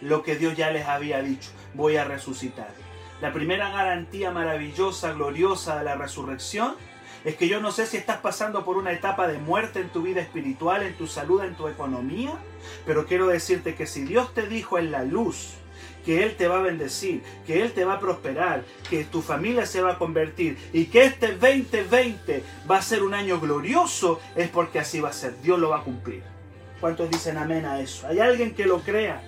lo 0.00 0.22
que 0.22 0.36
Dios 0.36 0.56
ya 0.56 0.70
les 0.70 0.86
había 0.86 1.20
dicho, 1.22 1.50
voy 1.74 1.96
a 1.96 2.04
resucitar. 2.04 2.72
La 3.20 3.32
primera 3.32 3.70
garantía 3.70 4.30
maravillosa, 4.30 5.12
gloriosa 5.12 5.78
de 5.78 5.84
la 5.84 5.96
resurrección 5.96 6.76
es 7.24 7.34
que 7.34 7.48
yo 7.48 7.60
no 7.60 7.72
sé 7.72 7.86
si 7.86 7.96
estás 7.96 8.18
pasando 8.18 8.64
por 8.64 8.76
una 8.76 8.92
etapa 8.92 9.26
de 9.26 9.38
muerte 9.38 9.80
en 9.80 9.88
tu 9.88 10.02
vida 10.02 10.20
espiritual, 10.20 10.84
en 10.84 10.96
tu 10.96 11.08
salud, 11.08 11.42
en 11.42 11.56
tu 11.56 11.66
economía, 11.66 12.34
pero 12.84 13.06
quiero 13.06 13.26
decirte 13.26 13.74
que 13.74 13.86
si 13.86 14.04
Dios 14.04 14.34
te 14.34 14.46
dijo 14.46 14.78
en 14.78 14.92
la 14.92 15.02
luz, 15.02 15.54
que 16.06 16.22
Él 16.22 16.36
te 16.36 16.46
va 16.46 16.60
a 16.60 16.62
bendecir, 16.62 17.20
que 17.46 17.60
Él 17.60 17.72
te 17.72 17.84
va 17.84 17.94
a 17.94 18.00
prosperar, 18.00 18.62
que 18.88 19.04
tu 19.04 19.20
familia 19.20 19.66
se 19.66 19.82
va 19.82 19.92
a 19.92 19.98
convertir 19.98 20.56
y 20.72 20.86
que 20.86 21.04
este 21.04 21.32
2020 21.32 22.42
va 22.70 22.78
a 22.78 22.82
ser 22.82 23.02
un 23.02 23.12
año 23.12 23.40
glorioso, 23.40 24.20
es 24.36 24.48
porque 24.48 24.78
así 24.78 25.00
va 25.00 25.10
a 25.10 25.12
ser. 25.12 25.34
Dios 25.42 25.58
lo 25.58 25.70
va 25.70 25.78
a 25.78 25.82
cumplir. 25.82 26.22
¿Cuántos 26.80 27.10
dicen 27.10 27.36
amén 27.36 27.66
a 27.66 27.80
eso? 27.80 28.06
¿Hay 28.06 28.20
alguien 28.20 28.54
que 28.54 28.66
lo 28.66 28.80
crea? 28.80 29.20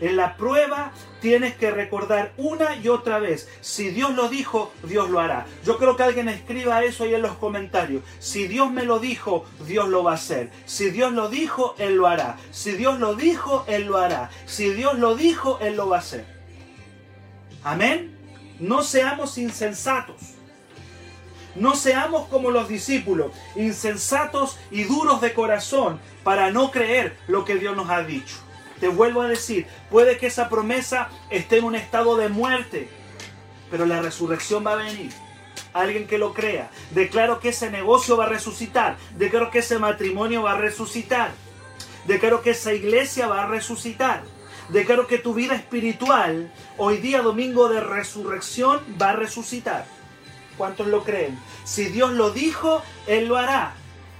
En 0.00 0.16
la 0.16 0.36
prueba 0.36 0.92
tienes 1.20 1.54
que 1.54 1.70
recordar 1.70 2.32
una 2.36 2.76
y 2.76 2.88
otra 2.88 3.18
vez, 3.18 3.48
si 3.60 3.90
Dios 3.90 4.14
lo 4.14 4.28
dijo, 4.28 4.72
Dios 4.82 5.08
lo 5.08 5.20
hará. 5.20 5.46
Yo 5.64 5.78
creo 5.78 5.96
que 5.96 6.02
alguien 6.02 6.28
escriba 6.28 6.82
eso 6.82 7.04
ahí 7.04 7.14
en 7.14 7.22
los 7.22 7.36
comentarios. 7.36 8.02
Si 8.18 8.46
Dios 8.46 8.70
me 8.70 8.84
lo 8.84 8.98
dijo, 8.98 9.44
Dios 9.66 9.88
lo 9.88 10.02
va 10.02 10.12
a 10.12 10.14
hacer. 10.14 10.50
Si 10.66 10.90
Dios 10.90 11.12
lo 11.12 11.28
dijo, 11.28 11.74
Él 11.78 11.96
lo 11.96 12.06
hará. 12.06 12.36
Si 12.50 12.72
Dios 12.72 12.98
lo 12.98 13.14
dijo, 13.14 13.64
Él 13.68 13.86
lo 13.86 13.98
hará. 13.98 14.30
Si 14.46 14.70
Dios 14.70 14.98
lo 14.98 15.14
dijo, 15.14 15.58
Él 15.60 15.76
lo 15.76 15.88
va 15.88 15.96
a 15.96 16.00
hacer. 16.00 16.26
Amén. 17.62 18.14
No 18.58 18.82
seamos 18.82 19.38
insensatos. 19.38 20.34
No 21.54 21.76
seamos 21.76 22.26
como 22.28 22.50
los 22.50 22.68
discípulos, 22.68 23.30
insensatos 23.54 24.58
y 24.72 24.84
duros 24.84 25.20
de 25.20 25.32
corazón 25.32 26.00
para 26.24 26.50
no 26.50 26.72
creer 26.72 27.16
lo 27.28 27.44
que 27.44 27.54
Dios 27.54 27.76
nos 27.76 27.90
ha 27.90 28.02
dicho. 28.02 28.34
Te 28.80 28.88
vuelvo 28.88 29.22
a 29.22 29.28
decir, 29.28 29.66
puede 29.90 30.18
que 30.18 30.26
esa 30.26 30.48
promesa 30.48 31.08
esté 31.30 31.58
en 31.58 31.64
un 31.64 31.74
estado 31.74 32.16
de 32.16 32.28
muerte, 32.28 32.88
pero 33.70 33.86
la 33.86 34.02
resurrección 34.02 34.64
va 34.66 34.72
a 34.72 34.76
venir. 34.76 35.12
Alguien 35.72 36.06
que 36.06 36.18
lo 36.18 36.34
crea. 36.34 36.70
Declaro 36.90 37.40
que 37.40 37.48
ese 37.48 37.70
negocio 37.70 38.16
va 38.16 38.24
a 38.24 38.28
resucitar. 38.28 38.96
Declaro 39.16 39.50
que 39.50 39.58
ese 39.58 39.78
matrimonio 39.78 40.42
va 40.42 40.52
a 40.52 40.58
resucitar. 40.58 41.32
Declaro 42.06 42.42
que 42.42 42.50
esa 42.50 42.72
iglesia 42.72 43.26
va 43.26 43.42
a 43.42 43.46
resucitar. 43.46 44.22
Declaro 44.68 45.06
que 45.06 45.18
tu 45.18 45.34
vida 45.34 45.54
espiritual, 45.54 46.50
hoy 46.78 46.98
día 46.98 47.22
domingo 47.22 47.68
de 47.68 47.80
resurrección, 47.80 48.80
va 49.00 49.10
a 49.10 49.16
resucitar. 49.16 49.84
¿Cuántos 50.56 50.86
lo 50.86 51.04
creen? 51.04 51.38
Si 51.64 51.86
Dios 51.86 52.12
lo 52.12 52.30
dijo, 52.30 52.82
Él 53.06 53.26
lo 53.26 53.36
hará. 53.36 53.74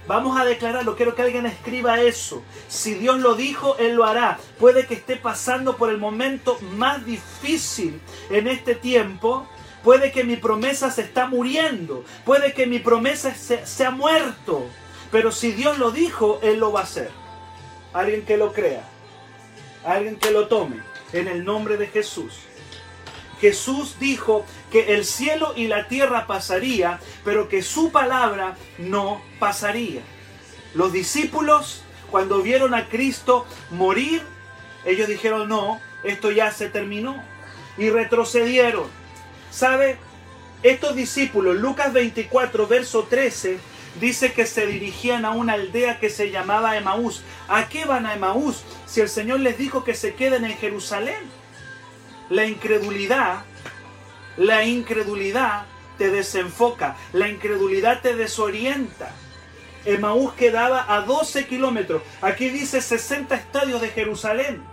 Vamos 0.07 0.39
a 0.39 0.45
declararlo, 0.45 0.95
quiero 0.95 1.15
que 1.15 1.23
alguien 1.23 1.47
escriba 1.47 1.99
eso. 1.99 2.43
Si 2.67 2.93
Dios 2.93 3.19
lo 3.19 3.35
dijo, 3.35 3.77
Él 3.77 3.95
lo 3.95 4.05
hará. 4.05 4.37
Puede 4.59 4.85
que 4.85 4.93
esté 4.93 5.15
pasando 5.15 5.77
por 5.77 5.89
el 5.89 5.97
momento 5.97 6.59
más 6.77 7.05
difícil 7.05 7.99
en 8.29 8.47
este 8.47 8.75
tiempo. 8.75 9.47
Puede 9.83 10.11
que 10.11 10.23
mi 10.23 10.35
promesa 10.35 10.91
se 10.91 11.01
está 11.01 11.27
muriendo. 11.27 12.03
Puede 12.23 12.53
que 12.53 12.67
mi 12.67 12.77
promesa 12.77 13.33
se, 13.33 13.85
ha 13.85 13.91
muerto. 13.91 14.67
Pero 15.11 15.31
si 15.31 15.51
Dios 15.53 15.79
lo 15.79 15.89
dijo, 15.89 16.39
Él 16.43 16.59
lo 16.59 16.71
va 16.71 16.81
a 16.81 16.83
hacer. 16.83 17.09
Alguien 17.91 18.25
que 18.25 18.37
lo 18.37 18.53
crea. 18.53 18.83
Alguien 19.83 20.17
que 20.17 20.29
lo 20.29 20.47
tome. 20.47 20.77
En 21.13 21.27
el 21.27 21.43
nombre 21.43 21.77
de 21.77 21.87
Jesús. 21.87 22.33
Jesús 23.41 23.97
dijo 23.99 24.45
que 24.75 24.93
el 24.93 25.05
cielo 25.05 25.53
y 25.55 25.67
la 25.67 25.87
tierra 25.87 26.27
pasaría, 26.27 26.99
pero 27.23 27.47
que 27.47 27.63
su 27.63 27.93
palabra 27.93 28.57
no 28.77 29.21
pasaría. 29.39 30.01
Los 30.73 30.91
discípulos, 30.91 31.81
cuando 32.11 32.41
vieron 32.41 32.73
a 32.73 32.89
Cristo 32.89 33.47
morir, 33.71 34.21
ellos 34.83 35.07
dijeron, 35.07 35.47
no, 35.47 35.79
esto 36.03 36.29
ya 36.29 36.51
se 36.51 36.67
terminó. 36.67 37.23
Y 37.77 37.89
retrocedieron. 37.89 38.87
¿Sabe? 39.49 39.95
Estos 40.61 40.93
discípulos, 40.93 41.55
Lucas 41.55 41.93
24, 41.93 42.67
verso 42.67 43.03
13, 43.03 43.57
dice 44.01 44.33
que 44.33 44.45
se 44.45 44.67
dirigían 44.67 45.23
a 45.23 45.31
una 45.31 45.53
aldea 45.53 46.01
que 46.01 46.09
se 46.09 46.31
llamaba 46.31 46.75
Emaús. 46.75 47.23
¿A 47.47 47.69
qué 47.69 47.85
van 47.85 48.05
a 48.05 48.13
Emaús 48.13 48.65
si 48.85 48.99
el 48.99 49.07
Señor 49.07 49.39
les 49.39 49.57
dijo 49.57 49.85
que 49.85 49.93
se 49.93 50.15
queden 50.15 50.43
en 50.43 50.57
Jerusalén? 50.57 51.23
La 52.29 52.45
incredulidad, 52.45 53.45
la 54.37 54.65
incredulidad 54.65 55.65
te 55.97 56.09
desenfoca, 56.09 56.97
la 57.13 57.29
incredulidad 57.29 58.01
te 58.01 58.15
desorienta. 58.15 59.11
Emaús 59.85 60.33
quedaba 60.33 60.93
a 60.93 61.01
12 61.01 61.45
kilómetros. 61.45 62.01
Aquí 62.21 62.49
dice 62.49 62.81
60 62.81 63.35
estadios 63.35 63.81
de 63.81 63.89
Jerusalén. 63.89 64.63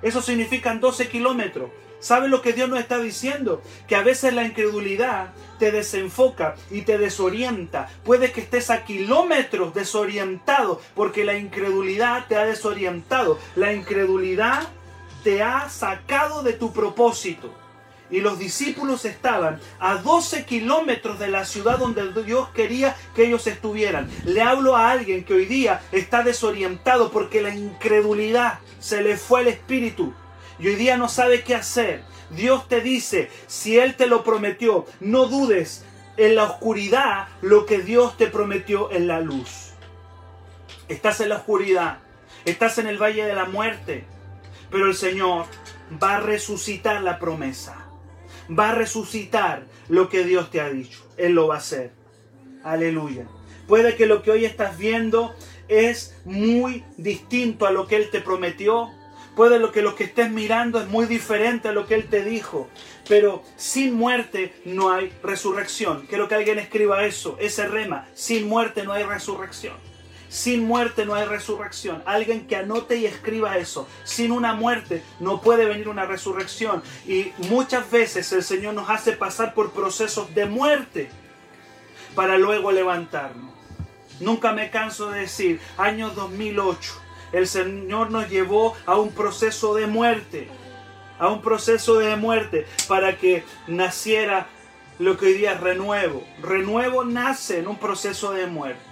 Eso 0.00 0.22
significan 0.22 0.80
12 0.80 1.08
kilómetros. 1.08 1.70
¿Sabes 2.00 2.30
lo 2.30 2.42
que 2.42 2.52
Dios 2.52 2.68
nos 2.68 2.78
está 2.78 2.98
diciendo? 3.00 3.60
Que 3.88 3.96
a 3.96 4.02
veces 4.02 4.32
la 4.32 4.44
incredulidad 4.44 5.32
te 5.58 5.72
desenfoca 5.72 6.54
y 6.70 6.82
te 6.82 6.96
desorienta. 6.96 7.88
Puede 8.04 8.30
que 8.30 8.40
estés 8.40 8.70
a 8.70 8.84
kilómetros 8.84 9.74
desorientado 9.74 10.80
porque 10.94 11.24
la 11.24 11.36
incredulidad 11.36 12.26
te 12.28 12.36
ha 12.36 12.44
desorientado. 12.44 13.40
La 13.56 13.72
incredulidad 13.72 14.68
te 15.24 15.42
ha 15.42 15.68
sacado 15.68 16.44
de 16.44 16.52
tu 16.52 16.72
propósito. 16.72 17.52
Y 18.10 18.20
los 18.20 18.38
discípulos 18.38 19.04
estaban 19.04 19.60
a 19.78 19.96
12 19.96 20.44
kilómetros 20.44 21.18
de 21.18 21.28
la 21.28 21.44
ciudad 21.44 21.78
donde 21.78 22.22
Dios 22.22 22.48
quería 22.50 22.96
que 23.14 23.26
ellos 23.26 23.46
estuvieran. 23.46 24.10
Le 24.24 24.42
hablo 24.42 24.76
a 24.76 24.90
alguien 24.90 25.24
que 25.24 25.34
hoy 25.34 25.44
día 25.44 25.82
está 25.92 26.22
desorientado 26.22 27.10
porque 27.10 27.42
la 27.42 27.54
incredulidad 27.54 28.60
se 28.80 29.02
le 29.02 29.16
fue 29.16 29.42
el 29.42 29.48
espíritu 29.48 30.14
y 30.58 30.68
hoy 30.68 30.76
día 30.76 30.96
no 30.96 31.08
sabe 31.08 31.42
qué 31.42 31.54
hacer. 31.54 32.02
Dios 32.30 32.68
te 32.68 32.80
dice, 32.80 33.30
si 33.46 33.78
Él 33.78 33.96
te 33.96 34.06
lo 34.06 34.22
prometió, 34.22 34.86
no 35.00 35.26
dudes 35.26 35.84
en 36.16 36.34
la 36.34 36.44
oscuridad 36.44 37.28
lo 37.40 37.64
que 37.64 37.78
Dios 37.78 38.16
te 38.16 38.26
prometió 38.26 38.90
en 38.90 39.06
la 39.06 39.20
luz. 39.20 39.72
Estás 40.88 41.20
en 41.20 41.30
la 41.30 41.36
oscuridad, 41.36 41.98
estás 42.44 42.78
en 42.78 42.86
el 42.86 43.00
valle 43.00 43.24
de 43.24 43.34
la 43.34 43.44
muerte, 43.44 44.04
pero 44.70 44.86
el 44.86 44.94
Señor 44.94 45.46
va 46.02 46.16
a 46.16 46.20
resucitar 46.20 47.02
la 47.02 47.18
promesa 47.18 47.87
va 48.56 48.70
a 48.70 48.74
resucitar 48.74 49.64
lo 49.88 50.08
que 50.08 50.24
Dios 50.24 50.50
te 50.50 50.60
ha 50.60 50.70
dicho. 50.70 51.00
Él 51.16 51.32
lo 51.32 51.48
va 51.48 51.56
a 51.56 51.58
hacer. 51.58 51.90
Aleluya. 52.62 53.26
Puede 53.66 53.96
que 53.96 54.06
lo 54.06 54.22
que 54.22 54.30
hoy 54.30 54.44
estás 54.44 54.78
viendo 54.78 55.34
es 55.68 56.16
muy 56.24 56.84
distinto 56.96 57.66
a 57.66 57.70
lo 57.70 57.86
que 57.86 57.96
Él 57.96 58.10
te 58.10 58.20
prometió. 58.20 58.90
Puede 59.36 59.70
que 59.70 59.82
lo 59.82 59.94
que 59.94 60.04
estés 60.04 60.30
mirando 60.30 60.80
es 60.80 60.88
muy 60.88 61.06
diferente 61.06 61.68
a 61.68 61.72
lo 61.72 61.86
que 61.86 61.94
Él 61.94 62.08
te 62.08 62.24
dijo. 62.24 62.68
Pero 63.08 63.42
sin 63.56 63.94
muerte 63.94 64.54
no 64.64 64.90
hay 64.90 65.12
resurrección. 65.22 66.06
Quiero 66.08 66.28
que 66.28 66.34
alguien 66.34 66.58
escriba 66.58 67.04
eso, 67.04 67.36
ese 67.40 67.68
rema. 67.68 68.08
Sin 68.14 68.48
muerte 68.48 68.84
no 68.84 68.92
hay 68.92 69.04
resurrección. 69.04 69.87
Sin 70.28 70.66
muerte 70.66 71.06
no 71.06 71.14
hay 71.14 71.24
resurrección. 71.24 72.02
Alguien 72.04 72.46
que 72.46 72.56
anote 72.56 72.96
y 72.96 73.06
escriba 73.06 73.56
eso. 73.56 73.88
Sin 74.04 74.30
una 74.30 74.52
muerte 74.52 75.02
no 75.20 75.40
puede 75.40 75.64
venir 75.64 75.88
una 75.88 76.04
resurrección. 76.04 76.82
Y 77.06 77.32
muchas 77.48 77.90
veces 77.90 78.30
el 78.32 78.42
Señor 78.42 78.74
nos 78.74 78.90
hace 78.90 79.12
pasar 79.12 79.54
por 79.54 79.72
procesos 79.72 80.34
de 80.34 80.46
muerte 80.46 81.10
para 82.14 82.36
luego 82.36 82.72
levantarnos. 82.72 83.54
Nunca 84.20 84.52
me 84.52 84.70
canso 84.70 85.10
de 85.10 85.20
decir, 85.20 85.60
año 85.76 86.10
2008, 86.10 86.92
el 87.32 87.46
Señor 87.46 88.10
nos 88.10 88.28
llevó 88.28 88.74
a 88.84 88.96
un 88.96 89.12
proceso 89.12 89.74
de 89.74 89.86
muerte. 89.86 90.48
A 91.18 91.28
un 91.28 91.42
proceso 91.42 91.98
de 91.98 92.16
muerte 92.16 92.66
para 92.86 93.16
que 93.16 93.44
naciera 93.66 94.46
lo 94.98 95.16
que 95.16 95.26
hoy 95.26 95.34
día 95.34 95.52
es 95.52 95.60
renuevo. 95.60 96.24
Renuevo 96.42 97.04
nace 97.04 97.60
en 97.60 97.68
un 97.68 97.78
proceso 97.78 98.32
de 98.32 98.46
muerte. 98.46 98.87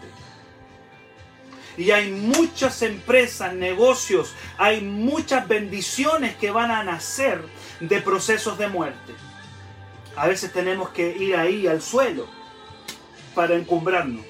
Y 1.76 1.90
hay 1.90 2.10
muchas 2.10 2.80
empresas, 2.82 3.52
negocios, 3.54 4.34
hay 4.56 4.80
muchas 4.80 5.46
bendiciones 5.46 6.34
que 6.36 6.50
van 6.50 6.70
a 6.70 6.82
nacer 6.82 7.42
de 7.80 8.00
procesos 8.00 8.56
de 8.56 8.68
muerte. 8.68 9.12
A 10.16 10.26
veces 10.26 10.52
tenemos 10.52 10.88
que 10.90 11.14
ir 11.16 11.36
ahí 11.36 11.66
al 11.66 11.82
suelo 11.82 12.26
para 13.34 13.54
encumbrarnos. 13.54 14.24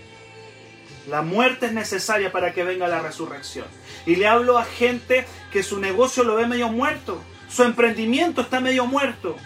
La 1.09 1.23
muerte 1.23 1.67
es 1.67 1.73
necesaria 1.73 2.33
para 2.33 2.53
que 2.53 2.65
venga 2.65 2.89
la 2.89 3.01
resurrección. 3.01 3.67
Y 4.07 4.17
le 4.17 4.27
hablo 4.27 4.59
a 4.59 4.65
gente 4.65 5.25
que 5.53 5.63
su 5.63 5.79
negocio 5.79 6.25
lo 6.25 6.35
ve 6.35 6.49
medio 6.49 6.69
muerto, 6.69 7.23
su 7.49 7.63
emprendimiento 7.63 8.41
está 8.41 8.61
medio 8.61 8.87
muerto, 8.87 9.37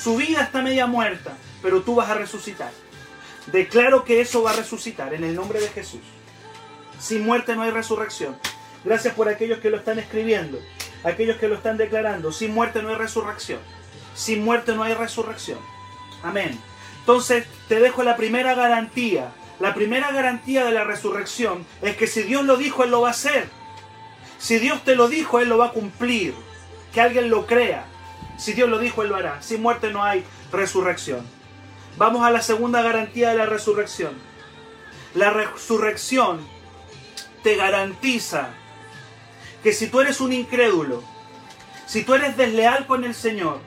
su 0.00 0.16
vida 0.16 0.42
está 0.42 0.62
media 0.62 0.86
muerta, 0.86 1.36
pero 1.62 1.82
tú 1.82 1.96
vas 1.96 2.08
a 2.08 2.14
resucitar. 2.14 2.70
Declaro 3.46 4.04
que 4.04 4.20
eso 4.20 4.42
va 4.44 4.52
a 4.52 4.56
resucitar 4.56 5.12
en 5.14 5.24
el 5.24 5.34
nombre 5.34 5.60
de 5.60 5.68
Jesús. 5.68 6.00
Sin 7.00 7.24
muerte 7.24 7.56
no 7.56 7.62
hay 7.62 7.70
resurrección. 7.70 8.36
Gracias 8.84 9.14
por 9.14 9.28
aquellos 9.28 9.58
que 9.58 9.70
lo 9.70 9.78
están 9.78 9.98
escribiendo, 9.98 10.60
aquellos 11.02 11.38
que 11.38 11.48
lo 11.48 11.54
están 11.54 11.78
declarando. 11.78 12.30
Sin 12.30 12.54
muerte 12.54 12.82
no 12.82 12.90
hay 12.90 12.96
resurrección. 12.96 13.58
Sin 14.14 14.44
muerte 14.44 14.74
no 14.74 14.82
hay 14.82 14.94
resurrección. 14.94 15.58
Amén. 16.22 16.58
Entonces 17.00 17.46
te 17.68 17.80
dejo 17.80 18.02
la 18.02 18.16
primera 18.16 18.54
garantía. 18.54 19.32
La 19.58 19.74
primera 19.74 20.12
garantía 20.12 20.64
de 20.64 20.72
la 20.72 20.84
resurrección 20.84 21.66
es 21.82 21.96
que 21.96 22.06
si 22.06 22.22
Dios 22.22 22.44
lo 22.44 22.56
dijo, 22.56 22.84
Él 22.84 22.90
lo 22.90 23.02
va 23.02 23.08
a 23.08 23.12
hacer. 23.12 23.48
Si 24.38 24.58
Dios 24.58 24.84
te 24.84 24.94
lo 24.94 25.08
dijo, 25.08 25.40
Él 25.40 25.48
lo 25.48 25.58
va 25.58 25.66
a 25.66 25.72
cumplir. 25.72 26.34
Que 26.92 27.00
alguien 27.00 27.30
lo 27.30 27.46
crea. 27.46 27.84
Si 28.38 28.52
Dios 28.52 28.68
lo 28.68 28.78
dijo, 28.78 29.02
Él 29.02 29.10
lo 29.10 29.16
hará. 29.16 29.42
Sin 29.42 29.62
muerte 29.62 29.90
no 29.90 30.02
hay 30.02 30.24
resurrección. 30.52 31.26
Vamos 31.96 32.24
a 32.24 32.30
la 32.30 32.40
segunda 32.40 32.82
garantía 32.82 33.30
de 33.30 33.36
la 33.36 33.46
resurrección. 33.46 34.12
La 35.14 35.30
resurrección 35.30 36.40
te 37.42 37.56
garantiza 37.56 38.50
que 39.62 39.72
si 39.72 39.88
tú 39.88 40.00
eres 40.00 40.20
un 40.20 40.32
incrédulo, 40.32 41.02
si 41.86 42.02
tú 42.02 42.14
eres 42.14 42.36
desleal 42.36 42.86
con 42.86 43.04
el 43.04 43.14
Señor, 43.14 43.60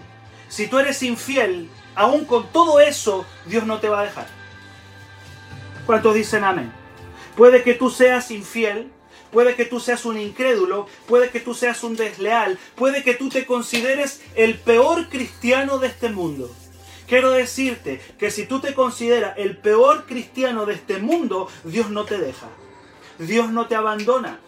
si 0.49 0.67
tú 0.67 0.79
eres 0.79 1.03
infiel, 1.03 1.69
aún 1.95 2.25
con 2.25 2.47
todo 2.51 2.79
eso, 2.79 3.25
Dios 3.45 3.65
no 3.65 3.79
te 3.79 3.89
va 3.89 4.01
a 4.01 4.05
dejar. 4.05 4.27
¿Cuántos 5.85 6.15
dicen 6.15 6.43
amén? 6.43 6.71
Puede 7.35 7.63
que 7.63 7.73
tú 7.73 7.89
seas 7.89 8.31
infiel, 8.31 8.91
puede 9.31 9.55
que 9.55 9.65
tú 9.65 9.79
seas 9.79 10.05
un 10.05 10.19
incrédulo, 10.19 10.87
puede 11.07 11.29
que 11.29 11.39
tú 11.39 11.53
seas 11.53 11.83
un 11.83 11.95
desleal, 11.95 12.57
puede 12.75 13.03
que 13.03 13.15
tú 13.15 13.29
te 13.29 13.45
consideres 13.45 14.21
el 14.35 14.57
peor 14.59 15.09
cristiano 15.09 15.79
de 15.79 15.87
este 15.87 16.09
mundo. 16.09 16.49
Quiero 17.07 17.31
decirte 17.31 18.01
que 18.17 18.31
si 18.31 18.45
tú 18.45 18.61
te 18.61 18.73
consideras 18.73 19.37
el 19.37 19.57
peor 19.57 20.05
cristiano 20.05 20.65
de 20.65 20.75
este 20.75 20.99
mundo, 20.99 21.49
Dios 21.63 21.89
no 21.89 22.05
te 22.05 22.17
deja. 22.17 22.47
Dios 23.19 23.49
no 23.51 23.67
te 23.67 23.75
abandona. 23.75 24.39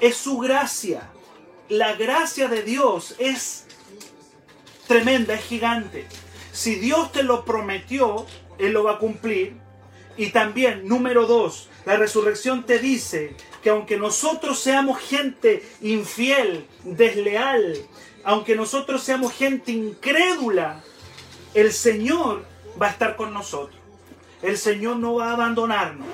Es 0.00 0.16
su 0.16 0.38
gracia. 0.38 1.08
La 1.68 1.94
gracia 1.94 2.48
de 2.48 2.62
Dios 2.62 3.14
es 3.18 3.66
tremenda, 4.86 5.34
es 5.34 5.44
gigante. 5.44 6.06
Si 6.52 6.76
Dios 6.76 7.12
te 7.12 7.22
lo 7.22 7.44
prometió, 7.44 8.26
Él 8.58 8.72
lo 8.72 8.84
va 8.84 8.92
a 8.92 8.98
cumplir. 8.98 9.56
Y 10.16 10.30
también, 10.30 10.88
número 10.88 11.26
dos, 11.26 11.68
la 11.84 11.96
resurrección 11.96 12.64
te 12.64 12.78
dice 12.78 13.36
que 13.62 13.70
aunque 13.70 13.96
nosotros 13.96 14.58
seamos 14.58 14.98
gente 14.98 15.62
infiel, 15.80 16.66
desleal, 16.82 17.76
aunque 18.24 18.56
nosotros 18.56 19.02
seamos 19.02 19.32
gente 19.32 19.72
incrédula, 19.72 20.82
el 21.54 21.72
Señor 21.72 22.44
va 22.80 22.88
a 22.88 22.90
estar 22.90 23.16
con 23.16 23.32
nosotros. 23.32 23.80
El 24.42 24.58
Señor 24.58 24.96
no 24.96 25.14
va 25.14 25.30
a 25.30 25.32
abandonarnos. 25.34 26.08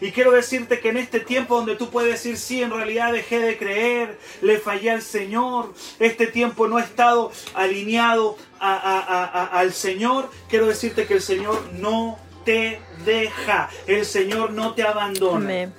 Y 0.00 0.12
quiero 0.12 0.32
decirte 0.32 0.80
que 0.80 0.88
en 0.88 0.96
este 0.96 1.20
tiempo 1.20 1.56
donde 1.56 1.76
tú 1.76 1.90
puedes 1.90 2.12
decir, 2.12 2.38
sí, 2.38 2.62
en 2.62 2.70
realidad 2.70 3.12
dejé 3.12 3.38
de 3.38 3.58
creer, 3.58 4.18
le 4.40 4.58
fallé 4.58 4.90
al 4.90 5.02
Señor, 5.02 5.74
este 5.98 6.26
tiempo 6.26 6.68
no 6.68 6.78
ha 6.78 6.82
estado 6.82 7.30
alineado 7.54 8.36
al 8.58 9.72
Señor, 9.72 10.30
quiero 10.48 10.66
decirte 10.66 11.06
que 11.06 11.14
el 11.14 11.22
Señor 11.22 11.70
no 11.74 12.18
te 12.44 12.80
deja, 13.04 13.68
el 13.86 14.06
Señor 14.06 14.52
no 14.52 14.74
te 14.74 14.82
abandona. 14.82 15.70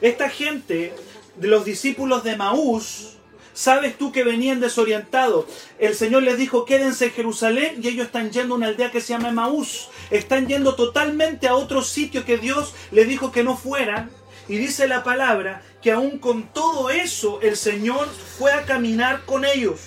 Esta 0.00 0.28
gente, 0.28 0.92
los 1.40 1.64
discípulos 1.64 2.22
de 2.24 2.36
Maús, 2.36 3.13
¿Sabes 3.54 3.96
tú 3.96 4.10
que 4.10 4.24
venían 4.24 4.58
desorientados? 4.58 5.46
El 5.78 5.94
Señor 5.94 6.24
les 6.24 6.36
dijo, 6.36 6.64
quédense 6.64 7.06
en 7.06 7.12
Jerusalén 7.12 7.80
y 7.80 7.86
ellos 7.86 8.06
están 8.06 8.32
yendo 8.32 8.54
a 8.54 8.56
una 8.56 8.66
aldea 8.66 8.90
que 8.90 9.00
se 9.00 9.12
llama 9.12 9.30
Maús. 9.30 9.90
Están 10.10 10.48
yendo 10.48 10.74
totalmente 10.74 11.46
a 11.46 11.54
otro 11.54 11.82
sitio 11.82 12.24
que 12.24 12.36
Dios 12.36 12.74
les 12.90 13.06
dijo 13.06 13.30
que 13.30 13.44
no 13.44 13.56
fueran. 13.56 14.10
Y 14.48 14.56
dice 14.56 14.88
la 14.88 15.04
palabra 15.04 15.62
que 15.80 15.92
aún 15.92 16.18
con 16.18 16.52
todo 16.52 16.90
eso 16.90 17.40
el 17.42 17.56
Señor 17.56 18.08
fue 18.08 18.52
a 18.52 18.64
caminar 18.64 19.24
con 19.24 19.44
ellos. 19.44 19.80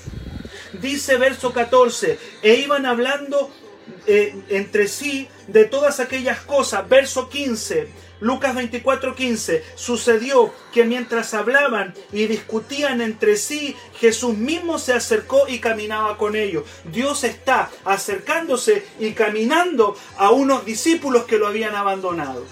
Dice 0.82 1.17
verso 1.17 1.51
14, 1.51 2.17
e 2.43 2.53
iban 2.56 2.86
hablando 2.86 3.51
eh, 4.06 4.34
entre 4.49 4.88
sí 4.88 5.27
de 5.47 5.65
todas 5.65 5.99
aquellas 5.99 6.39
cosas. 6.39 6.88
Verso 6.88 7.27
15, 7.27 7.89
Lucas 8.19 8.56
24:15, 8.56 9.63
sucedió 9.75 10.53
que 10.73 10.86
mientras 10.86 11.34
hablaban 11.34 11.93
y 12.12 12.25
discutían 12.25 13.01
entre 13.01 13.38
sí, 13.38 13.75
Jesús 13.99 14.36
mismo 14.36 14.80
se 14.80 14.93
acercó 14.93 15.47
y 15.47 15.60
caminaba 15.60 16.17
con 16.17 16.36
ellos. 16.36 16.63
Dios 16.86 17.23
está 17.23 17.69
acercándose 17.86 18.84
y 18.99 19.12
caminando 19.12 19.95
a 20.17 20.32
unos 20.32 20.65
discípulos 20.65 21.25
que 21.25 21.38
lo 21.38 21.47
habían 21.47 21.75
abandonado, 21.75 22.43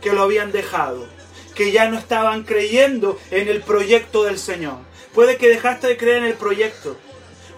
que 0.00 0.12
lo 0.12 0.22
habían 0.22 0.52
dejado, 0.52 1.08
que 1.54 1.72
ya 1.72 1.88
no 1.88 1.98
estaban 1.98 2.44
creyendo 2.44 3.18
en 3.30 3.48
el 3.48 3.62
proyecto 3.62 4.24
del 4.24 4.38
Señor. 4.38 4.78
Puede 5.14 5.36
que 5.36 5.48
dejaste 5.48 5.88
de 5.88 5.96
creer 5.96 6.18
en 6.18 6.24
el 6.24 6.34
proyecto, 6.34 6.96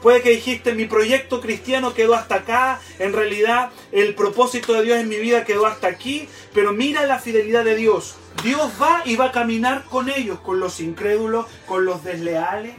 Puede 0.02 0.22
que 0.22 0.30
dijiste, 0.30 0.72
mi 0.72 0.86
proyecto 0.86 1.40
cristiano 1.42 1.92
quedó 1.92 2.14
hasta 2.14 2.36
acá, 2.36 2.80
en 2.98 3.12
realidad 3.12 3.70
el 3.92 4.14
propósito 4.14 4.72
de 4.72 4.82
Dios 4.82 4.98
en 4.98 5.10
mi 5.10 5.16
vida 5.16 5.44
quedó 5.44 5.66
hasta 5.66 5.88
aquí, 5.88 6.26
pero 6.54 6.72
mira 6.72 7.04
la 7.04 7.18
fidelidad 7.18 7.64
de 7.64 7.76
Dios. 7.76 8.16
Dios 8.42 8.72
va 8.80 9.02
y 9.04 9.16
va 9.16 9.26
a 9.26 9.32
caminar 9.32 9.84
con 9.84 10.08
ellos, 10.08 10.40
con 10.40 10.58
los 10.58 10.80
incrédulos, 10.80 11.46
con 11.66 11.84
los 11.84 12.02
desleales, 12.02 12.74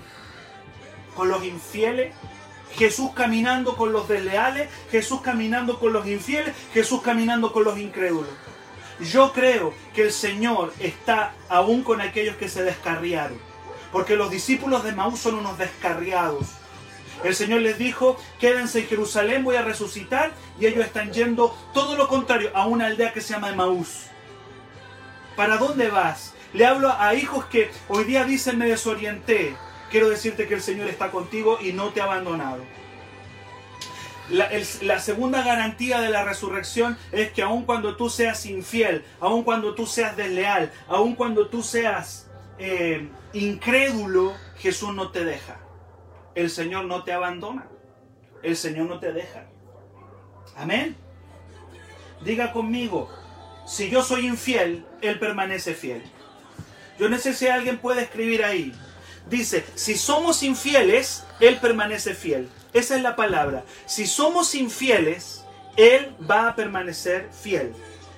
con 1.15 1.29
los 1.29 1.43
infieles. 1.43 2.15
Jesús 2.73 3.11
caminando 3.13 3.75
con 3.75 3.91
los 3.91 4.07
desleales, 4.07 4.69
Jesús 4.89 5.21
caminando 5.21 5.77
con 5.77 5.91
los 5.93 6.07
infieles, 6.07 6.55
Jesús 6.73 7.01
caminando 7.01 7.51
con 7.51 7.65
los 7.65 7.77
incrédulos. 7.77 8.29
Yo 9.11 9.33
creo 9.33 9.73
que 9.93 10.03
el 10.03 10.11
Señor 10.11 10.73
está 10.79 11.33
aún 11.49 11.83
con 11.83 12.01
aquellos 12.01 12.37
que 12.37 12.47
se 12.47 12.63
descarriaron, 12.63 13.37
porque 13.91 14.15
los 14.15 14.31
discípulos 14.31 14.83
de 14.85 14.93
Maús 14.93 15.19
son 15.19 15.35
unos 15.35 15.57
descarriados 15.57 16.60
El 17.23 17.35
Señor 17.35 17.61
les 17.61 17.77
dijo, 17.77 18.17
quédense 18.39 18.79
en 18.79 18.87
Jerusalén, 18.87 19.43
voy 19.43 19.55
a 19.55 19.61
resucitar. 19.61 20.31
Y 20.59 20.65
ellos 20.65 20.85
están 20.85 21.11
yendo 21.11 21.55
todo 21.73 21.95
lo 21.95 22.07
contrario 22.07 22.51
a 22.53 22.67
una 22.67 22.87
aldea 22.87 23.13
que 23.13 23.21
se 23.21 23.33
llama 23.33 23.49
Emaús. 23.49 24.07
¿Para 25.35 25.57
dónde 25.57 25.89
vas? 25.89 26.33
Le 26.53 26.65
hablo 26.65 26.91
a 26.91 27.13
hijos 27.13 27.45
que 27.45 27.71
hoy 27.87 28.03
día 28.03 28.25
dicen 28.25 28.57
me 28.57 28.67
desorienté. 28.67 29.55
Quiero 29.89 30.09
decirte 30.09 30.47
que 30.47 30.55
el 30.55 30.61
Señor 30.61 30.87
está 30.89 31.11
contigo 31.11 31.59
y 31.61 31.73
no 31.73 31.89
te 31.89 32.01
ha 32.01 32.05
abandonado. 32.05 32.63
La, 34.29 34.99
segunda 34.99 35.43
garantía 35.43 35.99
de 35.99 36.09
la 36.09 36.23
resurrección 36.23 36.97
es 37.11 37.31
que 37.33 37.41
aun 37.41 37.65
cuando 37.65 37.97
tú 37.97 38.09
seas 38.09 38.45
infiel, 38.45 39.03
aun 39.19 39.43
cuando 39.43 39.75
tú 39.75 39.85
seas 39.85 40.15
desleal, 40.15 40.71
aun 40.87 41.15
cuando 41.15 41.47
tú 41.47 41.61
seas 41.61 42.29
eh, 42.57 43.09
incrédulo, 43.33 44.33
Jesús 44.57 44.93
no 44.93 45.11
te 45.11 45.25
deja. 45.25 45.59
El 46.35 46.49
Señor 46.49 46.85
no 46.85 47.03
te 47.03 47.13
abandona. 47.13 47.67
El 48.43 48.55
Señor 48.55 48.87
no 48.87 48.99
te 48.99 49.11
deja. 49.11 49.45
Amén. 50.55 50.95
Diga 52.23 52.51
conmigo, 52.51 53.09
si 53.65 53.89
yo 53.89 54.03
soy 54.03 54.27
infiel, 54.27 54.85
Él 55.01 55.19
permanece 55.19 55.73
fiel. 55.73 56.03
Yo 56.99 57.09
no 57.09 57.17
sé 57.17 57.33
si 57.33 57.47
alguien 57.47 57.77
puede 57.79 58.03
escribir 58.03 58.43
ahí. 58.43 58.73
Dice, 59.29 59.63
si 59.75 59.95
somos 59.95 60.43
infieles, 60.43 61.23
Él 61.39 61.57
permanece 61.59 62.13
fiel. 62.13 62.49
Esa 62.73 62.95
es 62.95 63.01
la 63.01 63.15
palabra. 63.15 63.63
Si 63.85 64.05
somos 64.05 64.55
infieles, 64.55 65.43
Él 65.77 66.15
va 66.29 66.49
a 66.49 66.55
permanecer 66.55 67.29
fiel. 67.31 67.73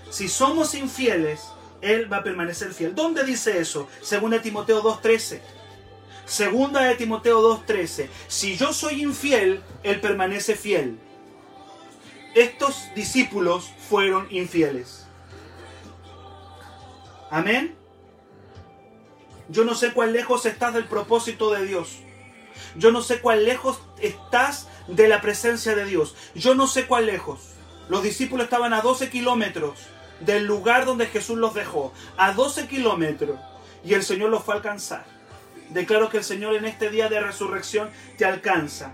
Si 0.09 0.27
somos 0.27 0.75
infieles, 0.75 1.41
Él 1.81 2.11
va 2.11 2.17
a 2.17 2.23
permanecer 2.23 2.73
fiel. 2.73 2.93
¿Dónde 2.93 3.23
dice 3.23 3.59
eso? 3.59 3.87
Segunda 4.01 4.41
Timoteo 4.41 4.81
2.13. 4.83 5.39
Segunda 6.25 6.81
de 6.81 6.95
Timoteo 6.95 7.41
2.13. 7.41 8.07
Si 8.27 8.55
yo 8.55 8.73
soy 8.73 9.03
infiel, 9.03 9.61
Él 9.83 9.99
permanece 9.99 10.55
fiel. 10.55 10.97
Estos 12.33 12.87
discípulos 12.95 13.69
fueron 13.89 14.27
infieles. 14.31 15.05
Amén. 17.29 17.75
Yo 19.49 19.65
no 19.65 19.75
sé 19.75 19.91
cuán 19.91 20.13
lejos 20.13 20.45
estás 20.45 20.73
del 20.73 20.85
propósito 20.85 21.51
de 21.51 21.65
Dios. 21.65 21.99
Yo 22.75 22.91
no 22.91 23.01
sé 23.01 23.19
cuán 23.19 23.43
lejos 23.43 23.81
estás 23.99 24.67
de 24.87 25.07
la 25.07 25.21
presencia 25.21 25.75
de 25.75 25.85
Dios. 25.85 26.15
Yo 26.33 26.55
no 26.55 26.67
sé 26.67 26.87
cuán 26.87 27.05
lejos. 27.05 27.39
Los 27.89 28.01
discípulos 28.01 28.45
estaban 28.45 28.73
a 28.73 28.81
12 28.81 29.09
kilómetros 29.09 29.77
del 30.21 30.45
lugar 30.45 30.85
donde 30.85 31.07
Jesús 31.07 31.37
los 31.37 31.53
dejó. 31.53 31.93
A 32.17 32.33
12 32.33 32.67
kilómetros. 32.67 33.39
Y 33.83 33.93
el 33.93 34.03
Señor 34.03 34.29
los 34.29 34.43
fue 34.43 34.53
a 34.53 34.57
alcanzar. 34.57 35.12
Declaro 35.73 36.09
que 36.09 36.17
el 36.17 36.23
Señor 36.23 36.55
en 36.55 36.65
este 36.65 36.89
día 36.89 37.09
de 37.09 37.19
resurrección 37.19 37.89
te 38.17 38.25
alcanza. 38.25 38.91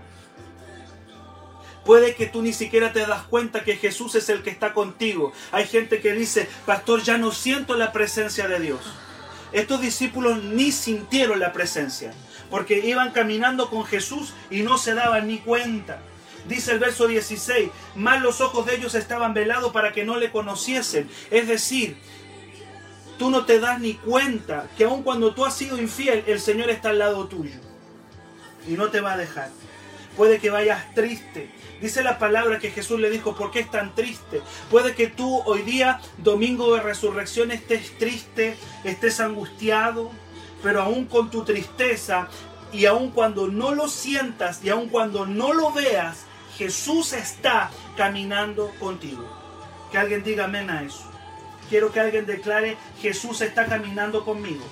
Puede 1.84 2.14
que 2.14 2.26
tú 2.26 2.42
ni 2.42 2.52
siquiera 2.52 2.92
te 2.92 3.00
das 3.00 3.22
cuenta 3.22 3.64
que 3.64 3.76
Jesús 3.76 4.14
es 4.14 4.28
el 4.28 4.42
que 4.42 4.50
está 4.50 4.74
contigo. 4.74 5.32
Hay 5.50 5.66
gente 5.66 6.00
que 6.00 6.12
dice, 6.12 6.48
pastor, 6.66 7.02
ya 7.02 7.18
no 7.18 7.32
siento 7.32 7.74
la 7.76 7.92
presencia 7.92 8.48
de 8.48 8.60
Dios. 8.60 8.80
Estos 9.52 9.80
discípulos 9.80 10.42
ni 10.44 10.72
sintieron 10.72 11.40
la 11.40 11.52
presencia, 11.52 12.12
porque 12.50 12.78
iban 12.78 13.10
caminando 13.10 13.68
con 13.68 13.84
Jesús 13.84 14.34
y 14.50 14.62
no 14.62 14.78
se 14.78 14.94
daban 14.94 15.26
ni 15.26 15.38
cuenta. 15.38 16.00
Dice 16.46 16.72
el 16.72 16.78
verso 16.78 17.06
16, 17.06 17.70
más 17.96 18.22
los 18.22 18.40
ojos 18.40 18.66
de 18.66 18.76
ellos 18.76 18.94
estaban 18.94 19.34
velados 19.34 19.72
para 19.72 19.92
que 19.92 20.04
no 20.04 20.16
le 20.16 20.30
conociesen. 20.30 21.10
Es 21.30 21.48
decir, 21.48 21.96
tú 23.20 23.30
no 23.30 23.44
te 23.44 23.60
das 23.60 23.78
ni 23.78 23.96
cuenta 23.96 24.66
que 24.78 24.84
aun 24.84 25.02
cuando 25.02 25.34
tú 25.34 25.44
has 25.44 25.54
sido 25.54 25.78
infiel, 25.78 26.24
el 26.26 26.40
Señor 26.40 26.70
está 26.70 26.88
al 26.88 27.00
lado 27.00 27.26
tuyo 27.26 27.60
y 28.66 28.72
no 28.72 28.88
te 28.88 29.02
va 29.02 29.12
a 29.12 29.18
dejar. 29.18 29.50
Puede 30.16 30.38
que 30.38 30.48
vayas 30.48 30.94
triste, 30.94 31.50
Dice 31.82 32.02
la 32.02 32.18
palabra 32.18 32.58
que 32.58 32.70
Jesús 32.70 33.00
le 33.00 33.08
dijo, 33.08 33.34
¿por 33.34 33.50
qué 33.50 33.60
es 33.60 33.70
tan 33.70 33.94
triste? 33.94 34.42
Puede 34.70 34.94
que 34.94 35.06
tú 35.06 35.42
hoy 35.46 35.62
día, 35.62 35.98
domingo 36.18 36.74
de 36.74 36.82
resurrección, 36.82 37.50
estés 37.50 37.96
triste, 37.96 38.56
estés 38.84 39.18
angustiado, 39.18 40.10
pero 40.62 40.82
aún 40.82 41.06
con 41.06 41.30
tu 41.30 41.42
tristeza 41.42 42.28
y 42.70 42.84
aun 42.84 43.10
cuando 43.10 43.48
no 43.48 43.74
lo 43.74 43.88
sientas 43.88 44.62
y 44.62 44.68
aun 44.68 44.90
cuando 44.90 45.24
no 45.24 45.54
lo 45.54 45.72
veas, 45.72 46.26
Jesús 46.58 47.14
está 47.14 47.70
caminando 47.96 48.70
contigo. 48.78 49.26
Que 49.90 49.96
alguien 49.96 50.22
diga 50.22 50.44
amén 50.44 50.68
a 50.68 50.82
eso. 50.82 51.10
Quiero 51.70 51.92
que 51.92 52.00
alguien 52.00 52.26
declare, 52.26 52.76
Jesús 53.00 53.40
está 53.40 53.66
caminando 53.66 54.24
conmigo. 54.24 54.64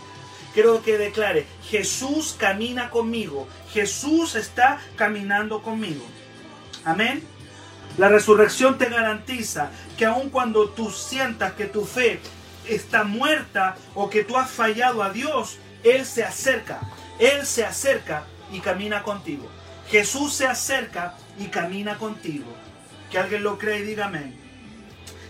Quiero 0.52 0.82
que 0.82 0.98
declare, 0.98 1.46
Jesús 1.62 2.34
camina 2.36 2.90
conmigo. 2.90 3.48
Jesús 3.72 4.34
está 4.34 4.80
caminando 4.96 5.62
conmigo. 5.62 6.04
Amén. 6.84 7.22
La 7.98 8.08
resurrección 8.08 8.78
te 8.78 8.86
garantiza 8.86 9.70
que 9.96 10.06
aun 10.06 10.28
cuando 10.28 10.70
tú 10.70 10.90
sientas 10.90 11.52
que 11.52 11.66
tu 11.66 11.84
fe 11.84 12.20
está 12.66 13.04
muerta 13.04 13.76
o 13.94 14.10
que 14.10 14.24
tú 14.24 14.36
has 14.36 14.50
fallado 14.50 15.04
a 15.04 15.10
Dios, 15.10 15.58
Él 15.84 16.04
se 16.04 16.24
acerca. 16.24 16.80
Él 17.20 17.46
se 17.46 17.64
acerca 17.64 18.24
y 18.52 18.58
camina 18.58 19.04
contigo. 19.04 19.48
Jesús 19.88 20.34
se 20.34 20.46
acerca 20.46 21.14
y 21.38 21.46
camina 21.46 21.96
contigo. 21.96 22.52
Que 23.08 23.18
alguien 23.18 23.44
lo 23.44 23.56
cree 23.56 23.78
y 23.78 23.82
diga 23.82 24.06
amén. 24.06 24.36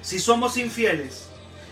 Si 0.01 0.19
somos 0.19 0.57
infieles, 0.57 1.28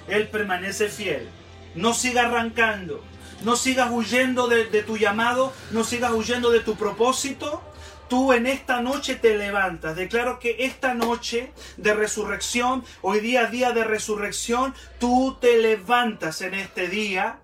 Él 0.09 0.29
permanece 0.29 0.89
fiel. 0.89 1.29
No 1.75 1.95
siga 1.95 2.23
arrancando. 2.23 3.03
No 3.43 3.57
sigas 3.57 3.91
huyendo 3.91 4.49
de, 4.49 4.65
de 4.67 4.83
tu 4.83 4.97
llamado. 4.97 5.53
No 5.71 5.85
sigas 5.85 6.13
huyendo 6.13 6.51
de 6.51 6.61
tu 6.61 6.77
propósito 6.77 7.63
tú 8.09 8.33
en 8.33 8.47
esta 8.47 8.81
noche 8.81 9.17
te 9.17 9.37
levantas. 9.37 9.97
Declaro 9.97 10.39
que 10.39 10.57
esta 10.61 10.95
noche 10.95 11.53
de 11.77 11.95
resurrección, 11.95 12.85
hoy 13.03 13.21
día 13.21 13.47
día 13.47 13.73
de 13.73 13.85
resurrección, 13.85 14.75
tú 14.99 15.37
te 15.41 15.59
levantas 15.59 16.41
en 16.41 16.55
este 16.55 16.89
día 16.89 17.41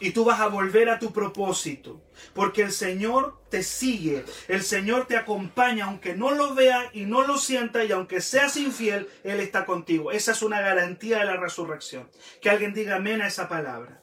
y 0.00 0.10
tú 0.10 0.24
vas 0.24 0.40
a 0.40 0.48
volver 0.48 0.88
a 0.90 0.98
tu 0.98 1.12
propósito. 1.12 2.00
Porque 2.32 2.62
el 2.62 2.72
Señor 2.72 3.40
te 3.50 3.62
sigue, 3.62 4.24
el 4.48 4.62
Señor 4.62 5.06
te 5.06 5.16
acompaña, 5.16 5.84
aunque 5.84 6.14
no 6.14 6.30
lo 6.30 6.54
vea 6.54 6.90
y 6.92 7.04
no 7.04 7.26
lo 7.26 7.38
sienta 7.38 7.84
y 7.84 7.92
aunque 7.92 8.20
seas 8.20 8.56
infiel, 8.56 9.08
Él 9.22 9.40
está 9.40 9.64
contigo. 9.64 10.12
Esa 10.12 10.32
es 10.32 10.42
una 10.42 10.60
garantía 10.60 11.18
de 11.18 11.26
la 11.26 11.36
resurrección. 11.36 12.10
Que 12.40 12.50
alguien 12.50 12.74
diga 12.74 12.96
amén 12.96 13.22
a 13.22 13.28
esa 13.28 13.48
palabra. 13.48 14.02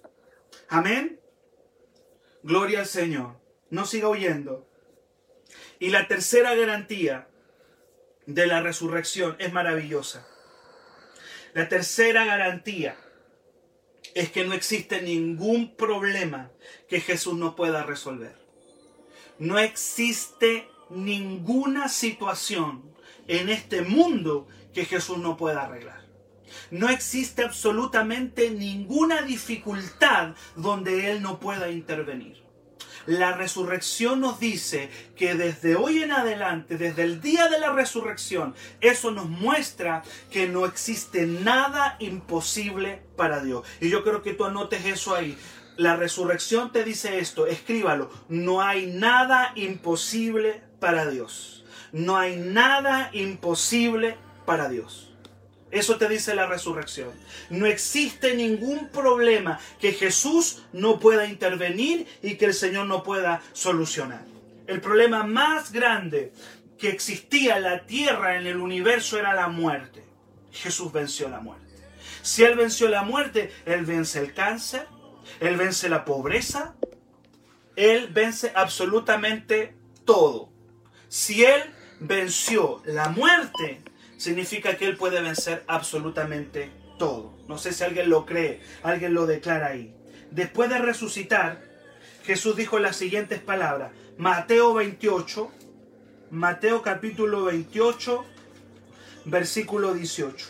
Amén. 0.69 1.19
Gloria 2.43 2.79
al 2.79 2.85
Señor. 2.85 3.39
No 3.69 3.85
siga 3.85 4.07
oyendo. 4.07 4.67
Y 5.79 5.89
la 5.89 6.07
tercera 6.07 6.53
garantía 6.55 7.27
de 8.25 8.47
la 8.47 8.61
resurrección 8.61 9.35
es 9.39 9.51
maravillosa. 9.51 10.27
La 11.53 11.67
tercera 11.67 12.25
garantía 12.25 12.95
es 14.13 14.31
que 14.31 14.43
no 14.43 14.53
existe 14.53 15.01
ningún 15.01 15.75
problema 15.75 16.51
que 16.87 16.99
Jesús 16.99 17.35
no 17.35 17.55
pueda 17.55 17.83
resolver. 17.83 18.35
No 19.39 19.57
existe 19.57 20.67
ninguna 20.89 21.87
situación 21.89 22.83
en 23.27 23.49
este 23.49 23.81
mundo 23.81 24.47
que 24.73 24.85
Jesús 24.85 25.17
no 25.17 25.37
pueda 25.37 25.63
arreglar. 25.63 26.01
No 26.69 26.89
existe 26.89 27.43
absolutamente 27.43 28.51
ninguna 28.51 29.21
dificultad 29.21 30.35
donde 30.55 31.11
Él 31.11 31.21
no 31.21 31.39
pueda 31.39 31.71
intervenir. 31.71 32.43
La 33.05 33.33
resurrección 33.33 34.19
nos 34.19 34.39
dice 34.39 34.89
que 35.15 35.35
desde 35.35 35.75
hoy 35.75 36.03
en 36.03 36.11
adelante, 36.11 36.77
desde 36.77 37.03
el 37.03 37.21
día 37.21 37.47
de 37.47 37.59
la 37.59 37.71
resurrección, 37.71 38.55
eso 38.79 39.11
nos 39.11 39.27
muestra 39.27 40.03
que 40.29 40.47
no 40.47 40.65
existe 40.65 41.25
nada 41.25 41.95
imposible 41.99 43.01
para 43.15 43.43
Dios. 43.43 43.65
Y 43.79 43.89
yo 43.89 44.03
creo 44.03 44.21
que 44.21 44.33
tú 44.33 44.45
anotes 44.45 44.85
eso 44.85 45.15
ahí. 45.15 45.37
La 45.77 45.95
resurrección 45.95 46.71
te 46.71 46.83
dice 46.83 47.19
esto, 47.19 47.47
escríbalo, 47.47 48.11
no 48.29 48.61
hay 48.61 48.87
nada 48.87 49.53
imposible 49.55 50.61
para 50.79 51.09
Dios. 51.09 51.65
No 51.91 52.17
hay 52.17 52.37
nada 52.37 53.09
imposible 53.13 54.17
para 54.45 54.69
Dios. 54.69 55.10
Eso 55.71 55.97
te 55.97 56.09
dice 56.09 56.35
la 56.35 56.47
resurrección. 56.47 57.11
No 57.49 57.65
existe 57.65 58.35
ningún 58.35 58.89
problema 58.89 59.59
que 59.79 59.93
Jesús 59.93 60.63
no 60.73 60.99
pueda 60.99 61.25
intervenir 61.25 62.07
y 62.21 62.35
que 62.35 62.45
el 62.45 62.53
Señor 62.53 62.87
no 62.87 63.03
pueda 63.03 63.41
solucionar. 63.53 64.25
El 64.67 64.81
problema 64.81 65.23
más 65.23 65.71
grande 65.71 66.33
que 66.77 66.89
existía 66.89 67.57
en 67.57 67.63
la 67.63 67.85
tierra, 67.85 68.37
en 68.37 68.47
el 68.47 68.57
universo, 68.57 69.17
era 69.17 69.33
la 69.33 69.47
muerte. 69.47 70.03
Jesús 70.51 70.91
venció 70.91 71.29
la 71.29 71.39
muerte. 71.39 71.67
Si 72.21 72.43
Él 72.43 72.55
venció 72.55 72.89
la 72.89 73.03
muerte, 73.03 73.53
Él 73.65 73.85
vence 73.85 74.19
el 74.19 74.33
cáncer, 74.33 74.87
Él 75.39 75.55
vence 75.55 75.89
la 75.89 76.05
pobreza, 76.05 76.75
Él 77.75 78.09
vence 78.11 78.51
absolutamente 78.55 79.75
todo. 80.05 80.49
Si 81.07 81.43
Él 81.43 81.63
venció 81.99 82.81
la 82.85 83.09
muerte, 83.09 83.81
significa 84.21 84.77
que 84.77 84.85
Él 84.85 84.97
puede 84.97 85.19
vencer 85.19 85.63
absolutamente 85.65 86.69
todo. 86.99 87.33
No 87.47 87.57
sé 87.57 87.73
si 87.73 87.83
alguien 87.83 88.07
lo 88.07 88.27
cree, 88.27 88.61
alguien 88.83 89.15
lo 89.15 89.25
declara 89.25 89.67
ahí. 89.69 89.95
Después 90.29 90.69
de 90.69 90.77
resucitar, 90.77 91.63
Jesús 92.23 92.55
dijo 92.55 92.77
las 92.77 92.97
siguientes 92.97 93.39
palabras. 93.39 93.91
Mateo 94.19 94.75
28, 94.75 95.51
Mateo 96.29 96.83
capítulo 96.83 97.45
28, 97.45 98.23
versículo 99.25 99.95
18. 99.95 100.45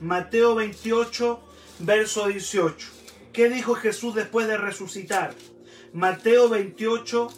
Mateo 0.00 0.56
28, 0.56 1.40
verso 1.78 2.26
18. 2.26 2.88
¿Qué 3.32 3.48
dijo 3.48 3.76
Jesús 3.76 4.16
después 4.16 4.48
de 4.48 4.58
resucitar? 4.58 5.34
Mateo 5.92 6.48
28, 6.48 7.28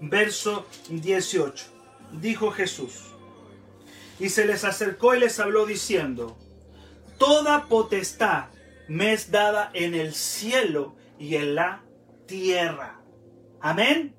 verso 0.00 0.66
18. 0.88 1.66
Dijo 2.12 2.50
Jesús. 2.52 3.09
Y 4.20 4.28
se 4.28 4.44
les 4.44 4.64
acercó 4.64 5.14
y 5.14 5.20
les 5.20 5.40
habló 5.40 5.66
diciendo, 5.66 6.38
Toda 7.18 7.66
potestad 7.66 8.50
me 8.86 9.12
es 9.12 9.30
dada 9.30 9.70
en 9.74 9.94
el 9.94 10.14
cielo 10.14 10.94
y 11.18 11.36
en 11.36 11.54
la 11.54 11.82
tierra. 12.26 13.00
Amén. 13.60 14.14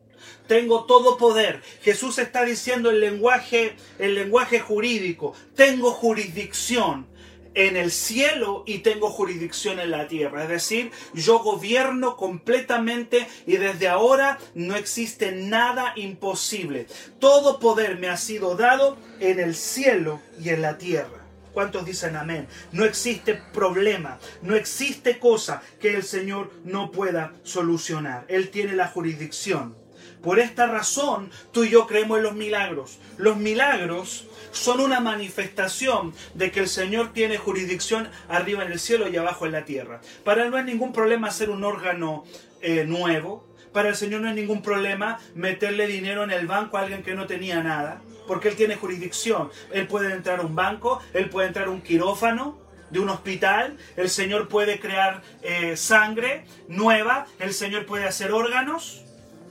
Tengo 0.48 0.86
todo 0.86 1.18
poder. 1.18 1.62
Jesús 1.82 2.20
está 2.20 2.44
diciendo 2.44 2.90
el 2.90 3.00
lenguaje, 3.00 3.76
el 4.00 4.16
lenguaje 4.16 4.60
jurídico. 4.60 5.34
Tengo 5.56 5.92
jurisdicción 5.92 7.08
en 7.54 7.78
el 7.78 7.92
cielo 7.92 8.64
y 8.66 8.80
tengo 8.80 9.10
jurisdicción 9.10 9.80
en 9.80 9.92
la 9.92 10.08
tierra. 10.08 10.44
Es 10.44 10.50
decir, 10.50 10.92
yo 11.14 11.40
gobierno 11.40 12.18
completamente 12.18 13.28
y 13.46 13.58
desde 13.58 13.88
ahora 13.88 14.38
no 14.56 14.76
existe 14.76 15.32
nada 15.32 15.94
imposible. 15.96 16.88
Todo 17.20 17.60
poder 17.60 17.98
me 17.98 18.10
ha 18.10 18.18
sido 18.18 18.56
dado 18.56 18.98
en 19.20 19.40
el 19.40 19.56
cielo 19.56 20.22
y 20.42 20.50
en 20.50 20.62
la 20.62 20.78
tierra. 20.78 21.22
¿Cuántos 21.54 21.86
dicen 21.86 22.16
amén? 22.16 22.48
No 22.72 22.86
existe 22.86 23.42
problema, 23.54 24.20
no 24.42 24.56
existe 24.56 25.20
cosa 25.20 25.62
que 25.82 25.96
el 25.96 26.04
Señor 26.04 26.50
no 26.64 26.92
pueda 26.92 27.34
solucionar. 27.44 28.26
Él 28.30 28.50
tiene 28.50 28.74
la 28.74 28.88
jurisdicción. 28.88 29.76
Por 30.22 30.40
esta 30.40 30.68
razón, 30.68 31.32
tú 31.52 31.64
y 31.64 31.70
yo 31.70 31.88
creemos 31.88 32.18
en 32.18 32.24
los 32.24 32.36
milagros. 32.36 33.00
Los 33.22 33.38
milagros 33.38 34.26
son 34.52 34.80
una 34.80 35.00
manifestación 35.00 36.12
de 36.34 36.50
que 36.50 36.62
el 36.62 36.68
Señor 36.68 37.14
tiene 37.14 37.38
jurisdicción 37.38 38.10
arriba 38.28 38.64
en 38.66 38.72
el 38.72 38.80
cielo 38.80 39.08
y 39.08 39.16
abajo 39.16 39.46
en 39.46 39.52
la 39.52 39.64
tierra. 39.64 40.02
Para 40.26 40.44
Él 40.44 40.50
no 40.50 40.58
es 40.58 40.66
ningún 40.66 40.92
problema 40.92 41.28
hacer 41.28 41.52
un 41.52 41.64
órgano 41.64 42.24
eh, 42.64 42.84
nuevo. 42.84 43.48
Para 43.74 43.90
el 43.90 43.96
Señor 43.96 44.22
no 44.22 44.30
es 44.30 44.34
ningún 44.34 44.64
problema 44.64 45.20
meterle 45.36 45.86
dinero 45.86 46.24
en 46.24 46.32
el 46.32 46.48
banco 46.48 46.78
a 46.78 46.82
alguien 46.82 47.04
que 47.04 47.14
no 47.14 47.28
tenía 47.28 47.62
nada. 47.62 48.02
Porque 48.26 48.48
Él 48.48 48.56
tiene 48.56 48.76
jurisdicción. 48.76 49.52
Él 49.72 49.86
puede 49.86 50.12
entrar 50.12 50.40
a 50.40 50.42
un 50.42 50.56
banco, 50.56 51.00
Él 51.14 51.30
puede 51.30 51.50
entrar 51.50 51.68
a 51.68 51.70
un 51.70 51.82
quirófano 51.82 52.58
de 52.90 53.00
un 53.00 53.10
hospital, 53.10 53.78
el 53.98 54.10
Señor 54.10 54.48
puede 54.48 54.80
crear 54.80 55.22
eh, 55.44 55.78
sangre 55.78 56.44
nueva, 56.68 57.28
el 57.38 57.54
Señor 57.54 57.86
puede 57.86 58.06
hacer 58.06 58.32
órganos. 58.32 59.04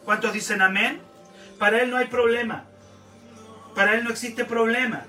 ¿Cuántos 0.05 0.33
dicen 0.33 0.61
amén? 0.61 1.01
Para 1.61 1.81
Él 1.83 1.91
no 1.91 1.97
hay 1.97 2.07
problema. 2.07 2.70
Para 3.75 3.95
Él 3.95 4.05
no 4.05 4.11
existe 4.11 4.45
problema. 4.45 5.05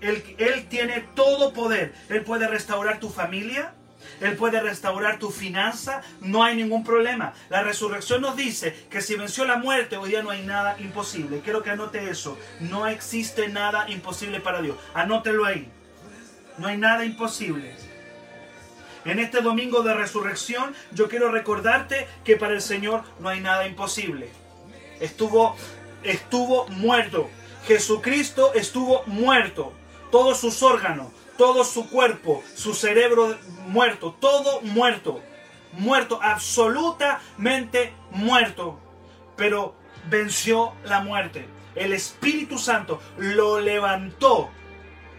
Él, 0.00 0.22
él, 0.38 0.66
tiene 0.68 1.06
todo 1.14 1.52
poder. 1.52 1.94
Él 2.10 2.22
puede 2.22 2.46
restaurar 2.46 3.00
tu 3.00 3.08
familia. 3.08 3.72
Él 4.20 4.36
puede 4.36 4.60
restaurar 4.60 5.18
tu 5.18 5.30
finanza. 5.30 6.02
No 6.20 6.44
hay 6.44 6.56
ningún 6.56 6.84
problema. 6.84 7.32
La 7.48 7.62
resurrección 7.62 8.20
nos 8.20 8.36
dice 8.36 8.86
que 8.90 9.00
si 9.00 9.14
venció 9.14 9.44
la 9.46 9.56
muerte, 9.56 9.96
hoy 9.96 10.10
día 10.10 10.22
no 10.22 10.30
hay 10.30 10.42
nada 10.42 10.76
imposible. 10.78 11.40
Quiero 11.40 11.62
que 11.62 11.70
anote 11.70 12.10
eso. 12.10 12.38
No 12.60 12.86
existe 12.86 13.48
nada 13.48 13.88
imposible 13.88 14.40
para 14.40 14.60
Dios. 14.60 14.76
Anótelo 14.92 15.46
ahí. 15.46 15.70
No 16.58 16.68
hay 16.68 16.76
nada 16.76 17.04
imposible. 17.04 17.74
En 19.04 19.18
este 19.18 19.42
domingo 19.42 19.82
de 19.82 19.94
resurrección 19.94 20.74
yo 20.92 21.08
quiero 21.08 21.30
recordarte 21.30 22.08
que 22.24 22.36
para 22.36 22.54
el 22.54 22.62
Señor 22.62 23.02
no 23.20 23.28
hay 23.28 23.40
nada 23.40 23.66
imposible. 23.66 24.30
Estuvo 25.00 25.56
estuvo 26.04 26.66
muerto. 26.68 27.28
Jesucristo 27.66 28.52
estuvo 28.54 29.02
muerto. 29.06 29.72
Todos 30.10 30.38
sus 30.38 30.62
órganos, 30.62 31.08
todo 31.36 31.64
su 31.64 31.88
cuerpo, 31.88 32.42
su 32.54 32.74
cerebro 32.74 33.36
muerto, 33.66 34.16
todo 34.20 34.60
muerto. 34.60 35.20
Muerto, 35.72 36.20
absolutamente 36.22 37.92
muerto. 38.10 38.78
Pero 39.36 39.74
venció 40.08 40.74
la 40.84 41.00
muerte. 41.00 41.46
El 41.74 41.92
Espíritu 41.92 42.58
Santo 42.58 43.00
lo 43.16 43.60
levantó. 43.60 44.50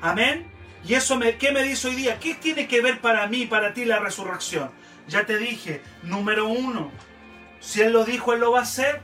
Amén. 0.01 0.49
Y 0.87 0.93
eso, 0.93 1.17
me, 1.17 1.37
¿qué 1.37 1.51
me 1.51 1.63
dice 1.63 1.87
hoy 1.87 1.95
día? 1.95 2.19
¿Qué 2.19 2.35
tiene 2.35 2.67
que 2.67 2.79
ver 2.79 3.01
para 3.01 3.27
mí, 3.27 3.45
para 3.47 3.73
ti 3.73 3.85
la 3.85 3.99
resurrección? 3.99 4.71
Ya 5.07 5.25
te 5.25 5.37
dije, 5.37 5.81
número 6.03 6.47
uno, 6.47 6.91
si 7.59 7.81
Él 7.81 7.93
lo 7.93 8.05
dijo, 8.05 8.33
Él 8.33 8.39
lo 8.41 8.51
va 8.51 8.59
a 8.59 8.63
hacer. 8.63 9.01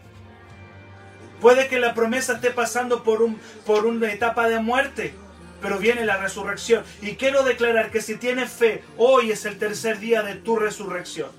Puede 1.41 1.67
que 1.67 1.79
la 1.79 1.95
promesa 1.95 2.33
esté 2.33 2.51
pasando 2.51 3.03
por, 3.03 3.23
un, 3.23 3.39
por 3.65 3.87
una 3.87 4.11
etapa 4.13 4.47
de 4.47 4.59
muerte, 4.59 5.15
pero 5.59 5.79
viene 5.79 6.05
la 6.05 6.17
resurrección. 6.17 6.83
Y 7.01 7.15
quiero 7.15 7.43
declarar 7.43 7.89
que 7.89 7.99
si 7.99 8.15
tienes 8.15 8.51
fe, 8.51 8.83
hoy 8.95 9.31
es 9.31 9.45
el 9.45 9.57
tercer 9.57 9.99
día 9.99 10.21
de 10.21 10.35
tu 10.35 10.55
resurrección. 10.55 11.31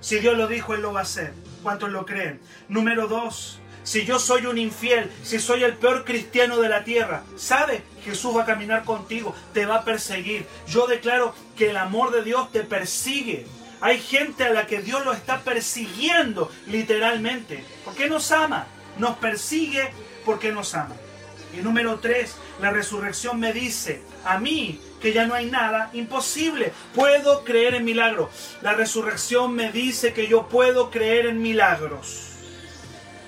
Si 0.00 0.18
Dios 0.18 0.38
lo 0.38 0.46
dijo, 0.46 0.72
Él 0.74 0.80
lo 0.80 0.94
va 0.94 1.00
a 1.00 1.02
hacer. 1.02 1.34
¿Cuántos 1.62 1.90
lo 1.90 2.06
creen? 2.06 2.40
Número 2.68 3.06
dos, 3.06 3.60
si 3.82 4.06
yo 4.06 4.18
soy 4.18 4.46
un 4.46 4.56
infiel, 4.56 5.10
si 5.22 5.38
soy 5.38 5.62
el 5.62 5.74
peor 5.74 6.06
cristiano 6.06 6.58
de 6.58 6.70
la 6.70 6.84
tierra, 6.84 7.22
¿sabe? 7.36 7.82
Jesús 8.02 8.34
va 8.34 8.44
a 8.44 8.46
caminar 8.46 8.84
contigo, 8.84 9.34
te 9.52 9.66
va 9.66 9.76
a 9.76 9.84
perseguir. 9.84 10.46
Yo 10.68 10.86
declaro 10.86 11.34
que 11.54 11.68
el 11.68 11.76
amor 11.76 12.12
de 12.12 12.22
Dios 12.22 12.50
te 12.50 12.60
persigue. 12.60 13.46
Hay 13.82 14.00
gente 14.00 14.44
a 14.44 14.54
la 14.54 14.66
que 14.66 14.80
Dios 14.80 15.04
lo 15.04 15.12
está 15.12 15.40
persiguiendo 15.40 16.50
literalmente, 16.66 17.62
porque 17.84 18.08
nos 18.08 18.32
ama 18.32 18.66
nos 18.98 19.16
persigue 19.16 19.90
porque 20.24 20.52
nos 20.52 20.74
ama. 20.74 20.96
Y 21.56 21.62
número 21.62 22.00
tres, 22.00 22.36
la 22.60 22.70
resurrección 22.70 23.38
me 23.38 23.52
dice 23.52 24.02
a 24.24 24.38
mí 24.38 24.80
que 25.00 25.12
ya 25.12 25.26
no 25.26 25.34
hay 25.34 25.46
nada 25.46 25.90
imposible. 25.92 26.72
Puedo 26.94 27.44
creer 27.44 27.74
en 27.74 27.84
milagros. 27.84 28.28
La 28.62 28.72
resurrección 28.72 29.54
me 29.54 29.70
dice 29.70 30.12
que 30.12 30.26
yo 30.26 30.48
puedo 30.48 30.90
creer 30.90 31.26
en 31.26 31.42
milagros. 31.42 32.30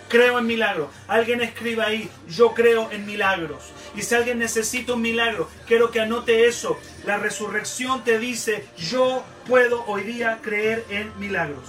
Creo 0.08 0.38
en 0.38 0.46
milagros. 0.46 0.88
Alguien 1.08 1.40
escriba 1.40 1.86
ahí, 1.86 2.08
yo 2.28 2.54
creo 2.54 2.90
en 2.92 3.06
milagros. 3.06 3.72
Y 3.94 4.02
si 4.02 4.14
alguien 4.14 4.38
necesita 4.38 4.94
un 4.94 5.02
milagro, 5.02 5.48
quiero 5.66 5.90
que 5.90 6.00
anote 6.00 6.46
eso. 6.46 6.78
La 7.04 7.18
resurrección 7.18 8.04
te 8.04 8.18
dice, 8.18 8.66
yo 8.76 9.24
puedo 9.46 9.84
hoy 9.86 10.02
día 10.02 10.38
creer 10.42 10.84
en 10.90 11.12
milagros. 11.18 11.68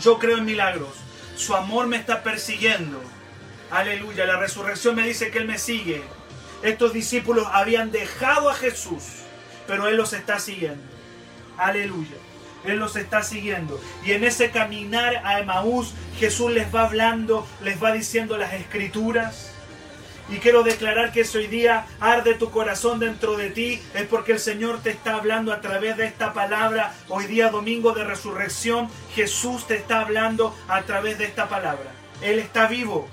Yo 0.00 0.18
creo 0.18 0.38
en 0.38 0.44
milagros. 0.44 0.90
Su 1.36 1.54
amor 1.54 1.86
me 1.86 1.96
está 1.96 2.22
persiguiendo. 2.22 3.02
Aleluya. 3.70 4.26
La 4.26 4.38
resurrección 4.38 4.96
me 4.96 5.06
dice 5.06 5.30
que 5.30 5.38
Él 5.38 5.46
me 5.46 5.58
sigue. 5.58 6.02
Estos 6.62 6.92
discípulos 6.92 7.46
habían 7.52 7.90
dejado 7.90 8.48
a 8.48 8.54
Jesús, 8.54 9.02
pero 9.66 9.88
Él 9.88 9.96
los 9.96 10.12
está 10.12 10.38
siguiendo. 10.38 10.82
Aleluya. 11.56 12.16
Él 12.64 12.78
los 12.78 12.96
está 12.96 13.22
siguiendo. 13.22 13.80
Y 14.04 14.12
en 14.12 14.24
ese 14.24 14.50
caminar 14.50 15.22
a 15.24 15.40
Emaús, 15.40 15.94
Jesús 16.18 16.52
les 16.52 16.72
va 16.72 16.84
hablando, 16.84 17.46
les 17.62 17.82
va 17.82 17.92
diciendo 17.92 18.36
las 18.36 18.52
escrituras. 18.52 19.51
Y 20.30 20.38
quiero 20.38 20.62
declarar 20.62 21.12
que 21.12 21.26
hoy 21.34 21.46
día 21.46 21.86
arde 22.00 22.34
tu 22.34 22.50
corazón 22.50 22.98
dentro 22.98 23.36
de 23.36 23.50
ti, 23.50 23.82
es 23.94 24.06
porque 24.06 24.32
el 24.32 24.38
Señor 24.38 24.80
te 24.82 24.90
está 24.90 25.16
hablando 25.16 25.52
a 25.52 25.60
través 25.60 25.96
de 25.96 26.06
esta 26.06 26.32
palabra. 26.32 26.94
Hoy 27.08 27.26
día, 27.26 27.50
domingo 27.50 27.92
de 27.92 28.04
resurrección, 28.04 28.88
Jesús 29.14 29.66
te 29.66 29.76
está 29.76 30.00
hablando 30.00 30.56
a 30.68 30.82
través 30.82 31.18
de 31.18 31.24
esta 31.24 31.48
palabra. 31.48 31.90
Él 32.22 32.38
está 32.38 32.66
vivo. 32.66 33.08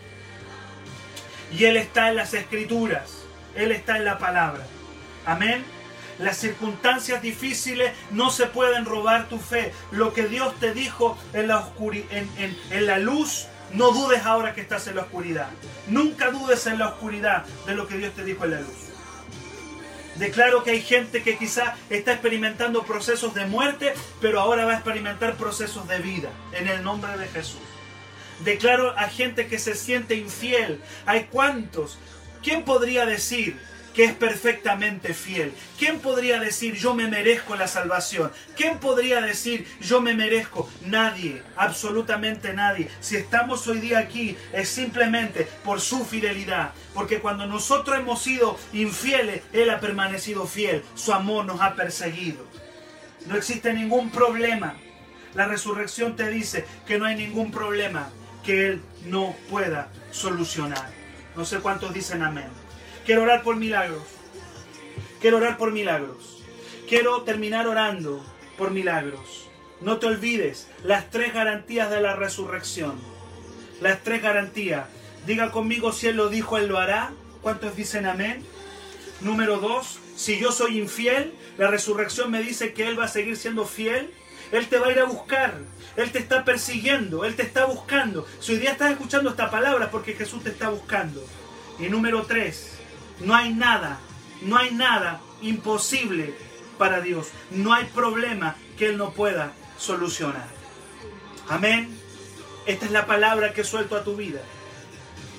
Y 1.51 1.65
Él 1.65 1.77
está 1.77 2.09
en 2.09 2.15
las 2.15 2.33
escrituras. 2.33 3.23
Él 3.55 3.71
está 3.71 3.97
en 3.97 4.05
la 4.05 4.17
palabra. 4.19 4.63
Amén. 5.25 5.65
Las 6.19 6.37
circunstancias 6.37 7.21
difíciles 7.21 7.91
no 8.11 8.29
se 8.29 8.45
pueden 8.45 8.85
robar 8.85 9.29
tu 9.29 9.39
fe. 9.39 9.73
Lo 9.91 10.13
que 10.13 10.27
Dios 10.27 10.53
te 10.59 10.73
dijo 10.73 11.17
en 11.33 11.47
la, 11.47 11.69
en, 12.11 12.29
en, 12.37 12.57
en 12.71 12.85
la 12.85 12.99
luz 12.99 13.47
no 13.73 13.91
dudes 13.91 14.25
ahora 14.25 14.53
que 14.53 14.61
estás 14.61 14.87
en 14.87 14.95
la 14.95 15.03
oscuridad. 15.03 15.49
Nunca 15.87 16.31
dudes 16.31 16.65
en 16.67 16.79
la 16.79 16.89
oscuridad 16.89 17.45
de 17.65 17.75
lo 17.75 17.87
que 17.87 17.97
Dios 17.97 18.13
te 18.13 18.23
dijo 18.23 18.45
en 18.45 18.51
la 18.51 18.61
luz. 18.61 18.89
Declaro 20.15 20.63
que 20.63 20.71
hay 20.71 20.81
gente 20.81 21.23
que 21.23 21.37
quizá 21.37 21.75
está 21.89 22.11
experimentando 22.11 22.83
procesos 22.83 23.33
de 23.33 23.45
muerte, 23.45 23.93
pero 24.19 24.41
ahora 24.41 24.65
va 24.65 24.73
a 24.73 24.75
experimentar 24.75 25.35
procesos 25.35 25.87
de 25.87 25.99
vida, 25.99 26.29
en 26.51 26.67
el 26.67 26.83
nombre 26.83 27.17
de 27.17 27.27
Jesús. 27.27 27.61
Declaro 28.43 28.97
a 28.97 29.07
gente 29.07 29.47
que 29.47 29.59
se 29.59 29.75
siente 29.75 30.15
infiel. 30.15 30.81
¿Hay 31.05 31.27
cuántos? 31.31 31.97
¿Quién 32.43 32.63
podría 32.63 33.05
decir 33.05 33.59
que 33.99 34.05
es 34.05 34.13
perfectamente 34.13 35.13
fiel. 35.13 35.51
¿Quién 35.77 35.99
podría 35.99 36.39
decir 36.39 36.75
yo 36.75 36.93
me 36.93 37.09
merezco 37.09 37.57
la 37.57 37.67
salvación? 37.67 38.31
¿Quién 38.55 38.77
podría 38.77 39.19
decir 39.19 39.67
yo 39.81 39.99
me 39.99 40.13
merezco? 40.13 40.69
Nadie, 40.85 41.43
absolutamente 41.57 42.53
nadie. 42.53 42.87
Si 43.01 43.17
estamos 43.17 43.67
hoy 43.67 43.79
día 43.79 43.99
aquí 43.99 44.37
es 44.53 44.69
simplemente 44.69 45.49
por 45.65 45.81
su 45.81 46.05
fidelidad. 46.05 46.71
Porque 46.93 47.19
cuando 47.19 47.45
nosotros 47.45 47.99
hemos 47.99 48.21
sido 48.21 48.57
infieles, 48.71 49.41
Él 49.51 49.69
ha 49.69 49.81
permanecido 49.81 50.47
fiel. 50.47 50.81
Su 50.95 51.11
amor 51.11 51.43
nos 51.43 51.59
ha 51.59 51.75
perseguido. 51.75 52.45
No 53.27 53.35
existe 53.35 53.73
ningún 53.73 54.11
problema. 54.11 54.77
La 55.33 55.45
resurrección 55.45 56.15
te 56.15 56.29
dice 56.29 56.63
que 56.87 56.97
no 56.97 57.03
hay 57.03 57.17
ningún 57.17 57.51
problema 57.51 58.07
que 58.45 58.67
Él 58.67 58.81
no 59.07 59.35
pueda 59.49 59.89
solucionar. 60.11 60.87
No 61.35 61.43
sé 61.43 61.59
cuántos 61.59 61.93
dicen 61.93 62.23
amén. 62.23 62.68
Quiero 63.09 63.23
orar 63.23 63.41
por 63.41 63.55
milagros. 63.55 64.03
Quiero 65.19 65.37
orar 65.37 65.57
por 65.57 65.71
milagros. 65.71 66.43
Quiero 66.87 67.23
terminar 67.23 67.67
orando 67.67 68.23
por 68.55 68.69
milagros. 68.69 69.49
No 69.81 69.97
te 69.97 70.05
olvides 70.05 70.67
las 70.83 71.09
tres 71.09 71.33
garantías 71.33 71.89
de 71.89 72.01
la 72.01 72.15
resurrección. 72.15 72.93
Las 73.81 74.03
tres 74.03 74.21
garantías. 74.21 74.85
Diga 75.25 75.49
conmigo 75.49 75.91
si 75.91 76.05
Él 76.05 76.17
lo 76.17 76.29
dijo, 76.29 76.59
Él 76.59 76.67
lo 76.67 76.77
hará. 76.77 77.11
¿Cuántos 77.41 77.75
dicen 77.75 78.05
amén? 78.05 78.45
Número 79.21 79.57
dos, 79.57 79.97
si 80.15 80.37
yo 80.37 80.51
soy 80.51 80.77
infiel, 80.77 81.33
la 81.57 81.65
resurrección 81.65 82.29
me 82.29 82.43
dice 82.43 82.73
que 82.73 82.87
Él 82.87 82.99
va 82.99 83.05
a 83.05 83.07
seguir 83.07 83.37
siendo 83.37 83.65
fiel. 83.65 84.13
Él 84.51 84.67
te 84.67 84.77
va 84.77 84.85
a 84.85 84.91
ir 84.91 84.99
a 84.99 85.05
buscar. 85.05 85.55
Él 85.95 86.11
te 86.11 86.19
está 86.19 86.45
persiguiendo. 86.45 87.25
Él 87.25 87.35
te 87.35 87.41
está 87.41 87.65
buscando. 87.65 88.27
Si 88.39 88.51
hoy 88.51 88.59
día 88.59 88.73
estás 88.73 88.91
escuchando 88.91 89.31
esta 89.31 89.49
palabra 89.49 89.89
porque 89.89 90.13
Jesús 90.13 90.43
te 90.43 90.51
está 90.51 90.69
buscando. 90.69 91.25
Y 91.79 91.87
número 91.87 92.23
tres, 92.23 92.78
no 93.19 93.35
hay 93.35 93.53
nada, 93.53 93.99
no 94.41 94.57
hay 94.57 94.71
nada 94.71 95.21
imposible 95.41 96.33
para 96.77 97.01
Dios. 97.01 97.27
No 97.51 97.73
hay 97.73 97.85
problema 97.85 98.55
que 98.77 98.87
Él 98.87 98.97
no 98.97 99.11
pueda 99.11 99.53
solucionar. 99.77 100.47
Amén. 101.47 101.95
Esta 102.65 102.85
es 102.85 102.91
la 102.91 103.05
palabra 103.05 103.53
que 103.53 103.63
suelto 103.63 103.95
a 103.95 104.03
tu 104.03 104.15
vida. 104.15 104.41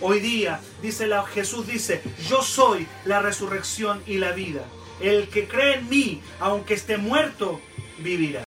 Hoy 0.00 0.20
día, 0.20 0.60
dice 0.82 1.06
la, 1.06 1.24
Jesús 1.24 1.66
dice, 1.66 2.02
yo 2.28 2.42
soy 2.42 2.86
la 3.04 3.20
resurrección 3.20 4.02
y 4.06 4.18
la 4.18 4.32
vida. 4.32 4.64
El 5.00 5.28
que 5.28 5.46
cree 5.46 5.76
en 5.76 5.88
mí, 5.88 6.22
aunque 6.40 6.74
esté 6.74 6.96
muerto, 6.96 7.60
vivirá. 7.98 8.38